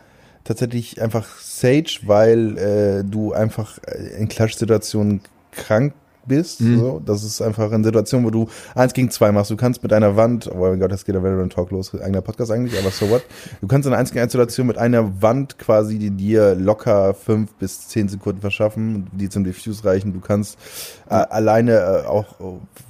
[0.43, 5.21] tatsächlich einfach Sage, weil äh, du einfach äh, in Clash-Situationen
[5.51, 5.93] krank
[6.27, 6.61] bist.
[6.61, 6.79] Mhm.
[6.79, 7.01] So.
[7.05, 9.51] Das ist einfach eine Situation, wo du eins gegen zwei machst.
[9.51, 12.21] Du kannst mit einer Wand, oh mein Gott, das geht der Valorant Talk los, eigener
[12.21, 13.23] Podcast eigentlich, aber so what.
[13.61, 17.13] Du kannst in einer eins gegen eins Situation mit einer Wand quasi die dir locker
[17.13, 20.13] fünf bis zehn Sekunden verschaffen, die zum Diffuse reichen.
[20.13, 20.57] Du kannst
[21.09, 22.35] äh, alleine äh, auch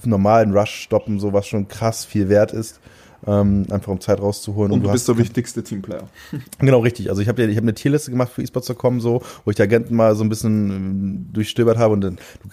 [0.04, 2.80] normalen Rush stoppen, so was schon krass viel wert ist
[3.26, 4.72] ähm, einfach um Zeit rauszuholen.
[4.72, 6.08] Und, und du, bist der wichtigste Teamplayer.
[6.60, 7.10] Genau, richtig.
[7.10, 9.96] Also ich habe ich hab eine Tierliste gemacht für eSports.com, so, wo ich die Agenten
[9.96, 12.50] mal so ein bisschen ähm, durchstöbert habe und dann, du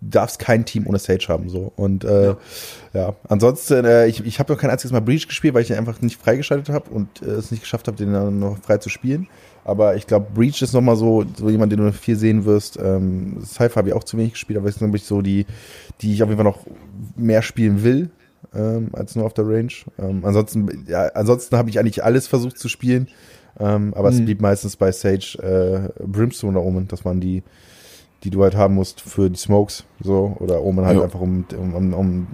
[0.00, 2.36] darfst kein Team ohne Sage haben so und äh, ja.
[2.92, 3.16] ja.
[3.28, 6.00] ansonsten äh, ich, ich habe noch kein einziges Mal Breach gespielt, weil ich ihn einfach
[6.00, 9.28] nicht freigeschaltet habe und äh, es nicht geschafft habe, den dann noch frei zu spielen.
[9.64, 12.78] Aber ich glaube, Breach ist nochmal so, so jemand, den du viel sehen wirst.
[12.82, 15.44] Ähm, Cypher habe ich auch zu wenig gespielt, aber ist nämlich so die,
[16.00, 16.64] die ich auf jeden Fall noch
[17.16, 18.08] mehr spielen will,
[18.54, 19.72] ähm, als nur auf der Range.
[19.98, 23.08] Ähm, ansonsten, ja, ansonsten habe ich eigentlich alles versucht zu spielen.
[23.60, 24.16] Ähm, aber mhm.
[24.16, 27.42] es blieb meistens bei Sage äh, Brimstone oder Omen, dass man die
[28.24, 31.02] die du halt haben musst für die Smokes, so, oder Omen halt jo.
[31.02, 32.26] einfach, um, um, um,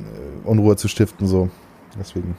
[0.45, 1.49] äh, Unruhe zu stiften, so.
[1.99, 2.37] Deswegen.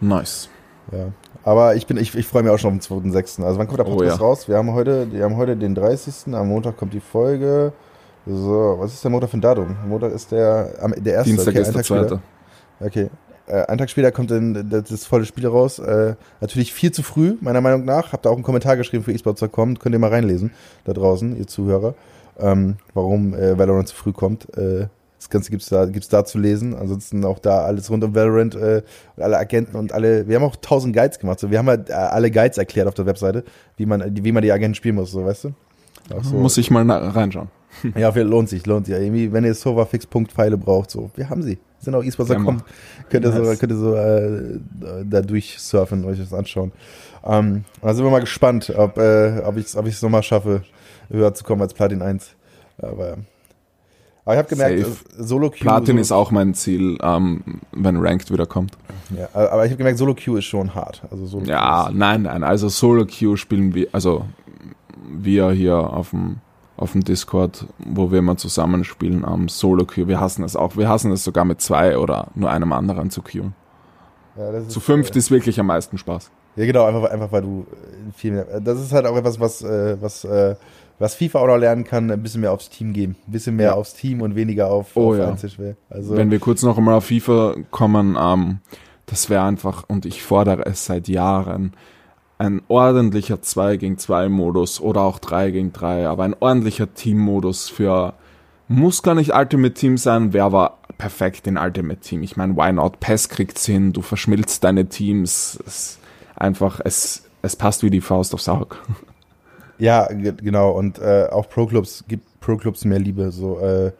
[0.00, 0.48] Nice.
[0.92, 1.08] Ja.
[1.42, 3.44] Aber ich bin, ich, ich freue mich auch schon auf den 2.6.
[3.44, 4.28] Also wann kommt der Podcast oh, ja.
[4.28, 4.48] raus?
[4.48, 6.34] Wir haben heute, wir haben heute den 30.
[6.34, 7.72] Am Montag kommt die Folge.
[8.26, 9.76] So, was ist der Montag für ein Datum?
[9.86, 11.30] Montag ist der, der erste.
[11.30, 12.20] Dienstag okay, ist der zweite.
[12.80, 13.10] Okay.
[13.46, 15.78] Äh, einen Tag später kommt dann das volle Spiel raus.
[15.78, 18.12] Äh, natürlich viel zu früh, meiner Meinung nach.
[18.12, 19.78] Habt da auch einen Kommentar geschrieben für esports.com.
[19.78, 20.50] Könnt ihr mal reinlesen,
[20.84, 21.94] da draußen, ihr Zuhörer.
[22.38, 24.56] Ähm, warum äh, Valorant zu früh kommt.
[24.56, 24.88] Äh,
[25.18, 26.74] das Ganze gibt's da, gibt's da zu lesen.
[26.74, 28.82] Ansonsten auch da alles rund um Valorant äh,
[29.16, 30.28] und alle Agenten und alle.
[30.28, 31.40] Wir haben auch tausend Guides gemacht.
[31.40, 33.44] So, wir haben halt äh, alle Guides erklärt auf der Webseite,
[33.76, 35.54] wie man, wie man die Agenten spielen muss, so weißt du.
[36.22, 36.36] So.
[36.36, 37.48] Muss ich mal reinschauen.
[37.96, 38.94] Ja, lohnt sich, lohnt sich.
[38.94, 41.58] Irgendwie, wenn ihr Serverfix-Punkt-Pfeile braucht, so, wir haben sie.
[41.78, 42.62] Sind auch E-Sports.com.
[43.10, 44.58] Könnt ihr so, könnt ihr so äh,
[45.04, 46.72] da durchsurfen und euch das anschauen.
[47.24, 50.62] Ähm, da sind wir mal gespannt, ob, äh, ob ich es ob nochmal schaffe,
[51.10, 52.30] höher zu kommen als Platin 1.
[52.78, 53.18] Aber,
[54.24, 55.24] aber ich habe gemerkt, Safe.
[55.24, 55.56] Solo Q.
[55.60, 58.76] Platin so, ist auch mein Ziel, ähm, wenn Ranked wieder kommt.
[59.16, 61.02] Ja, aber ich habe gemerkt, Solo Q ist schon hart.
[61.10, 62.42] Also Solo ja, nein, nein.
[62.42, 64.24] Also Solo Q spielen wir, also
[65.08, 66.38] wir hier auf dem
[66.76, 70.08] auf dem Discord, wo wir immer zusammenspielen am Solo-Queue.
[70.08, 70.76] Wir hassen es auch.
[70.76, 73.54] Wir hassen es sogar mit zwei oder nur einem anderen zu queuen.
[74.36, 76.30] Ja, zu fünft äh, ist wirklich am meisten Spaß.
[76.56, 78.60] Ja, genau, einfach, einfach weil du äh, viel mehr.
[78.60, 80.56] Das ist halt auch etwas, was, äh, was, äh,
[80.98, 83.16] was FIFA auch noch lernen kann, ein bisschen mehr aufs Team geben.
[83.26, 83.74] Ein bisschen mehr ja.
[83.74, 85.28] aufs Team und weniger auf, oh, auf ja.
[85.28, 85.76] Einzelschwer.
[85.88, 88.58] Also Wenn wir kurz noch einmal auf FIFA kommen, ähm,
[89.06, 91.72] das wäre einfach, und ich fordere es seit Jahren,
[92.38, 97.68] ein ordentlicher 2 gegen 2 Modus oder auch 3 gegen 3, aber ein ordentlicher Team-Modus
[97.70, 98.14] für,
[98.68, 102.22] muss gar nicht Ultimate Team sein, wer war perfekt in Ultimate Team.
[102.22, 103.00] Ich meine, why not?
[103.00, 105.98] Pass kriegt's hin, du verschmilzt deine Teams, es,
[106.34, 108.76] einfach, es, es passt wie die Faust aufs Auge.
[109.78, 113.92] Ja, genau, und äh, auch Pro-Clubs gibt Pro-Clubs mehr Liebe, so, äh,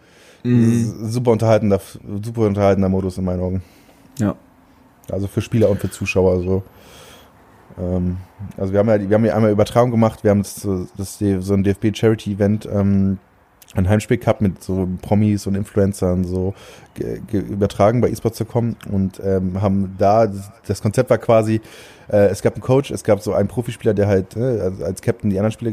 [0.42, 1.10] mm.
[1.10, 1.82] super unterhaltender,
[2.24, 3.62] super unterhaltender Modus in meinen Augen.
[4.18, 4.36] Ja.
[5.10, 6.62] Also für Spieler und für Zuschauer, so.
[7.78, 8.18] Ähm,
[8.56, 10.66] also wir haben ja, wir haben ja einmal Übertragung gemacht, wir haben das,
[10.96, 13.18] das, so ein DFB Charity Event, ähm,
[13.74, 16.54] ein Heimspiel gehabt mit so Promis und Influencern so
[17.30, 20.32] übertragen bei esports.com und ähm, haben da,
[20.66, 21.60] das Konzept war quasi,
[22.08, 25.28] äh, es gab einen Coach, es gab so einen Profispieler, der halt äh, als Captain
[25.28, 25.72] die anderen Spieler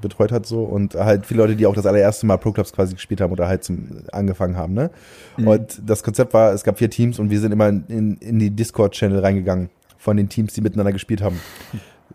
[0.00, 2.94] betreut hat so und halt viele Leute, die auch das allererste Mal Pro Clubs quasi
[2.94, 4.90] gespielt haben oder halt zum angefangen haben, ne?
[5.36, 5.46] Mhm.
[5.46, 8.50] Und das Konzept war, es gab vier Teams und wir sind immer in, in die
[8.50, 9.70] Discord-Channel reingegangen
[10.00, 11.38] von den Teams, die miteinander gespielt haben.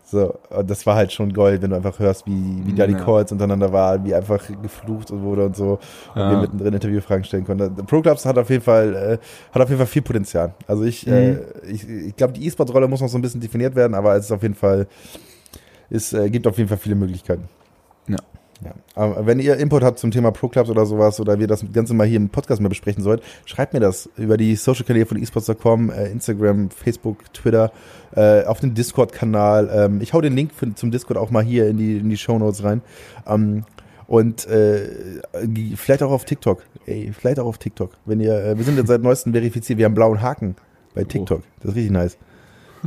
[0.04, 2.98] So, das war halt schon Gold, wenn du einfach hörst, wie, wie da die ja.
[3.02, 5.80] Calls untereinander waren, wie einfach geflucht wurde und so
[6.14, 6.30] und ja.
[6.30, 7.74] wir mittendrin Interviewfragen stellen konnten.
[7.86, 9.18] Pro Clubs hat auf jeden Fall, äh,
[9.52, 10.54] hat auf jeden Fall viel Potenzial.
[10.66, 11.38] Also ich, äh, mhm.
[11.38, 14.26] äh, ich, ich glaube, die E-Sport-Rolle muss noch so ein bisschen definiert werden, aber es
[14.26, 14.86] ist auf jeden Fall,
[15.90, 17.48] es äh, gibt auf jeden Fall viele Möglichkeiten.
[18.64, 19.26] Ja.
[19.26, 22.06] Wenn ihr Input habt zum Thema Pro Clubs oder sowas oder wir das Ganze mal
[22.06, 25.90] hier im Podcast mal besprechen sollt, schreibt mir das über die Social Kanäle von esports.com,
[25.90, 27.70] äh, Instagram, Facebook, Twitter,
[28.14, 29.70] äh, auf den Discord-Kanal.
[29.72, 32.38] Ähm, ich hau den Link zum Discord auch mal hier in die, in die Show
[32.38, 32.80] Notes rein.
[33.26, 33.64] Ähm,
[34.06, 35.20] und äh,
[35.74, 36.62] vielleicht auch auf TikTok.
[36.86, 37.90] Ey, vielleicht auch auf TikTok.
[38.04, 40.56] Wenn ihr, äh, wir sind jetzt seit neuestem verifiziert, wir haben blauen Haken
[40.94, 41.04] bei oh.
[41.04, 41.42] TikTok.
[41.60, 42.16] Das ist richtig nice.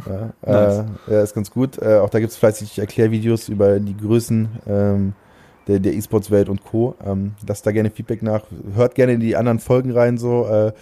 [0.08, 0.86] Ja, nice.
[1.08, 1.78] Äh, ja ist ganz gut.
[1.82, 4.48] Äh, auch da gibt es fleißig Erklärvideos über die Größen.
[4.68, 5.14] Ähm,
[5.70, 6.96] der, der E-Sports-Welt und Co.
[7.06, 8.44] Ähm, lasst da gerne Feedback nach.
[8.74, 10.18] Hört gerne in die anderen Folgen rein.
[10.18, 10.74] So, äh,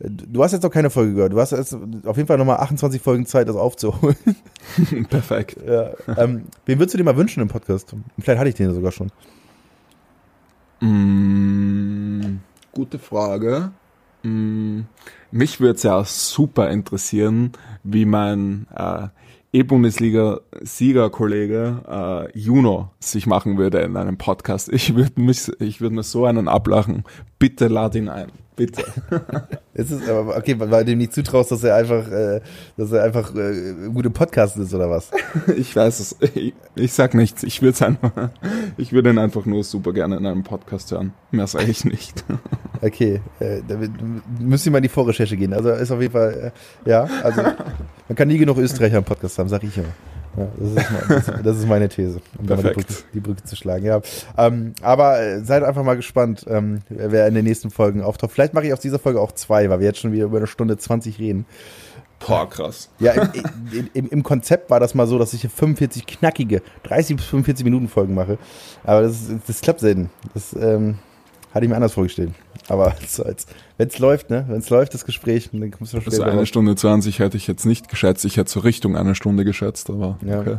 [0.00, 1.32] du hast jetzt noch keine Folge gehört.
[1.32, 1.74] Du hast jetzt
[2.06, 4.16] auf jeden Fall nochmal 28 Folgen Zeit, das aufzuholen.
[5.10, 5.56] Perfekt.
[5.66, 7.94] Ja, ähm, wen würdest du dir mal wünschen im Podcast?
[8.18, 9.12] Vielleicht hatte ich den sogar schon.
[10.80, 12.38] Mm,
[12.72, 13.72] gute Frage.
[14.22, 14.80] Mm,
[15.30, 17.52] mich würde es ja super interessieren,
[17.84, 19.08] wie mein äh,
[19.52, 24.72] E-Bundesliga-Siegerkollege äh, Juno sich machen würde in einem Podcast.
[24.72, 25.20] Ich würde
[25.80, 27.04] würde mir so einen ablachen.
[27.38, 28.32] Bitte lad ihn ein.
[28.60, 28.84] Bitte.
[29.72, 32.42] es ist aber okay, weil du ihm nicht zutraust, dass er einfach, äh,
[32.76, 35.10] dass er einfach äh, gute Podcast ist oder was?
[35.56, 36.16] ich weiß es.
[36.34, 37.42] Ich, ich sag nichts.
[37.42, 38.28] Ich würde einfach,
[38.76, 41.14] ich würde ihn einfach nur super gerne in einem Podcast hören.
[41.30, 42.22] Mehr sage ich nicht.
[42.82, 43.78] okay, äh, da
[44.38, 45.54] müsste ich mal in die Vorrecherche gehen.
[45.54, 46.52] Also ist auf jeden Fall,
[46.84, 49.88] äh, ja, also man kann nie genug Österreicher im Podcast haben, sag ich immer.
[50.36, 53.84] Ja, das, ist meine, das, ist meine These, um die Brücke, die Brücke, zu schlagen.
[53.84, 54.00] Ja,
[54.38, 58.32] ähm, aber äh, seid einfach mal gespannt, ähm, wer in den nächsten Folgen auftaucht.
[58.32, 60.46] Vielleicht mache ich aus dieser Folge auch zwei, weil wir jetzt schon wieder über eine
[60.46, 61.46] Stunde 20 reden.
[62.26, 62.90] Boah, krass.
[62.98, 63.12] Ja,
[63.72, 67.24] im, im, im, Konzept war das mal so, dass ich hier 45 knackige, 30 bis
[67.26, 68.38] 45 Minuten Folgen mache.
[68.84, 70.10] Aber das, das klappt selten.
[70.34, 70.98] Das ähm,
[71.52, 72.30] hatte ich mir anders vorgestellt.
[72.68, 72.94] Aber
[73.76, 74.44] wenn es läuft, ne?
[74.48, 77.46] Wenn es läuft, das Gespräch, dann kommst du schon Also eine Stunde 20 hätte ich
[77.46, 78.24] jetzt nicht geschätzt.
[78.24, 80.40] Ich hätte so Richtung eine Stunde geschätzt, aber ja.
[80.40, 80.56] okay.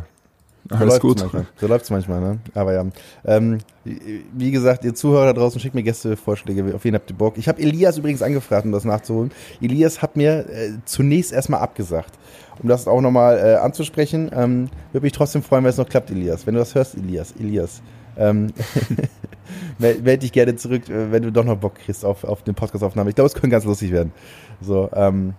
[0.70, 1.18] So Alles gut.
[1.18, 1.46] Manchmal.
[1.60, 2.38] So läuft es manchmal, ne?
[2.54, 2.86] Aber ja.
[3.24, 6.74] Ähm, wie gesagt, ihr Zuhörer da draußen, schickt mir Gästevorschläge.
[6.74, 7.36] Auf jeden habt ihr Bock.
[7.36, 9.32] Ich habe Elias übrigens angefragt, um das nachzuholen.
[9.60, 12.14] Elias hat mir äh, zunächst erstmal abgesagt.
[12.62, 16.10] Um das auch nochmal äh, anzusprechen, ähm, würde mich trotzdem freuen, wenn es noch klappt,
[16.10, 16.46] Elias.
[16.46, 17.82] Wenn du das hörst, Elias, Elias.
[18.16, 18.52] Ähm,
[19.78, 23.10] melde dich gerne zurück, äh, wenn du doch noch Bock kriegst auf, auf den Podcast-Aufnahme.
[23.10, 24.12] Ich glaube, es könnte ganz lustig werden.
[24.60, 25.34] So, ähm,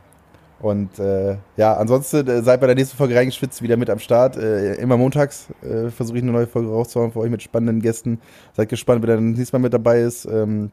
[0.64, 4.38] und äh, ja, ansonsten äh, seid bei der nächsten Folge reingeschwitzt wieder mit am Start.
[4.38, 8.22] Äh, immer montags äh, versuche ich eine neue Folge rauszuhauen für euch mit spannenden Gästen.
[8.56, 10.26] Seid gespannt, wer dann nächstes Mal mit dabei ist.
[10.26, 10.72] Ähm,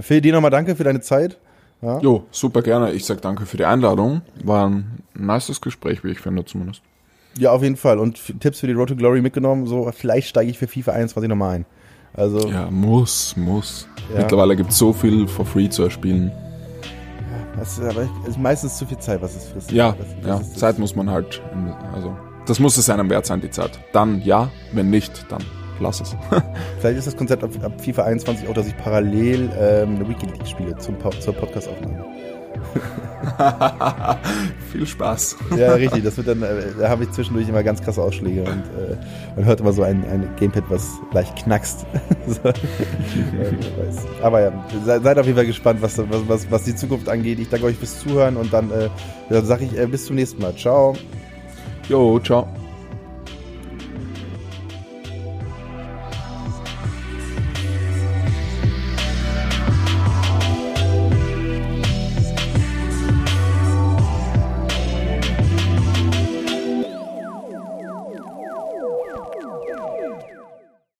[0.00, 1.38] Phil, dir nochmal danke für deine Zeit.
[1.80, 1.98] Ja.
[2.00, 2.92] Jo, super gerne.
[2.92, 4.20] Ich sag danke für die Einladung.
[4.44, 6.82] War ein nices Gespräch, wie ich finde zumindest.
[7.38, 7.98] Ja, auf jeden Fall.
[7.98, 9.66] Und Tipps für die Road to Glory mitgenommen.
[9.66, 11.66] So, vielleicht steige ich für FIFA 21 nochmal ein.
[12.14, 13.88] Also, ja, muss, muss.
[14.12, 14.20] Ja.
[14.20, 16.30] Mittlerweile gibt es so viel for free zu erspielen.
[17.56, 19.70] Das ist aber ist meistens zu viel Zeit, was es frisst.
[19.70, 20.58] Ja, das, das ja.
[20.58, 21.40] Zeit muss man halt,
[21.94, 23.78] also das muss es einem wert sein, die Zeit.
[23.92, 25.42] Dann ja, wenn nicht, dann
[25.80, 26.16] lass es.
[26.80, 30.50] Vielleicht ist das Konzept ab, ab FIFA 21 auch, dass ich parallel ähm, eine Wikileaks
[30.50, 32.04] spiele zum, zur Podcast-Aufnahme.
[34.72, 35.36] Viel Spaß.
[35.56, 36.02] Ja, richtig.
[36.04, 36.46] Das wird dann, äh,
[36.78, 38.96] da habe ich zwischendurch immer ganz krasse Ausschläge und äh,
[39.36, 41.86] man hört immer so ein, ein Gamepad, was leicht knackst.
[44.22, 44.52] Aber ja,
[44.84, 47.38] seid auf jeden Fall gespannt, was, was, was, was die Zukunft angeht.
[47.38, 48.88] Ich danke euch fürs Zuhören und dann, äh,
[49.28, 50.54] dann sage ich äh, bis zum nächsten Mal.
[50.56, 50.94] Ciao.
[51.88, 52.48] Jo, ciao.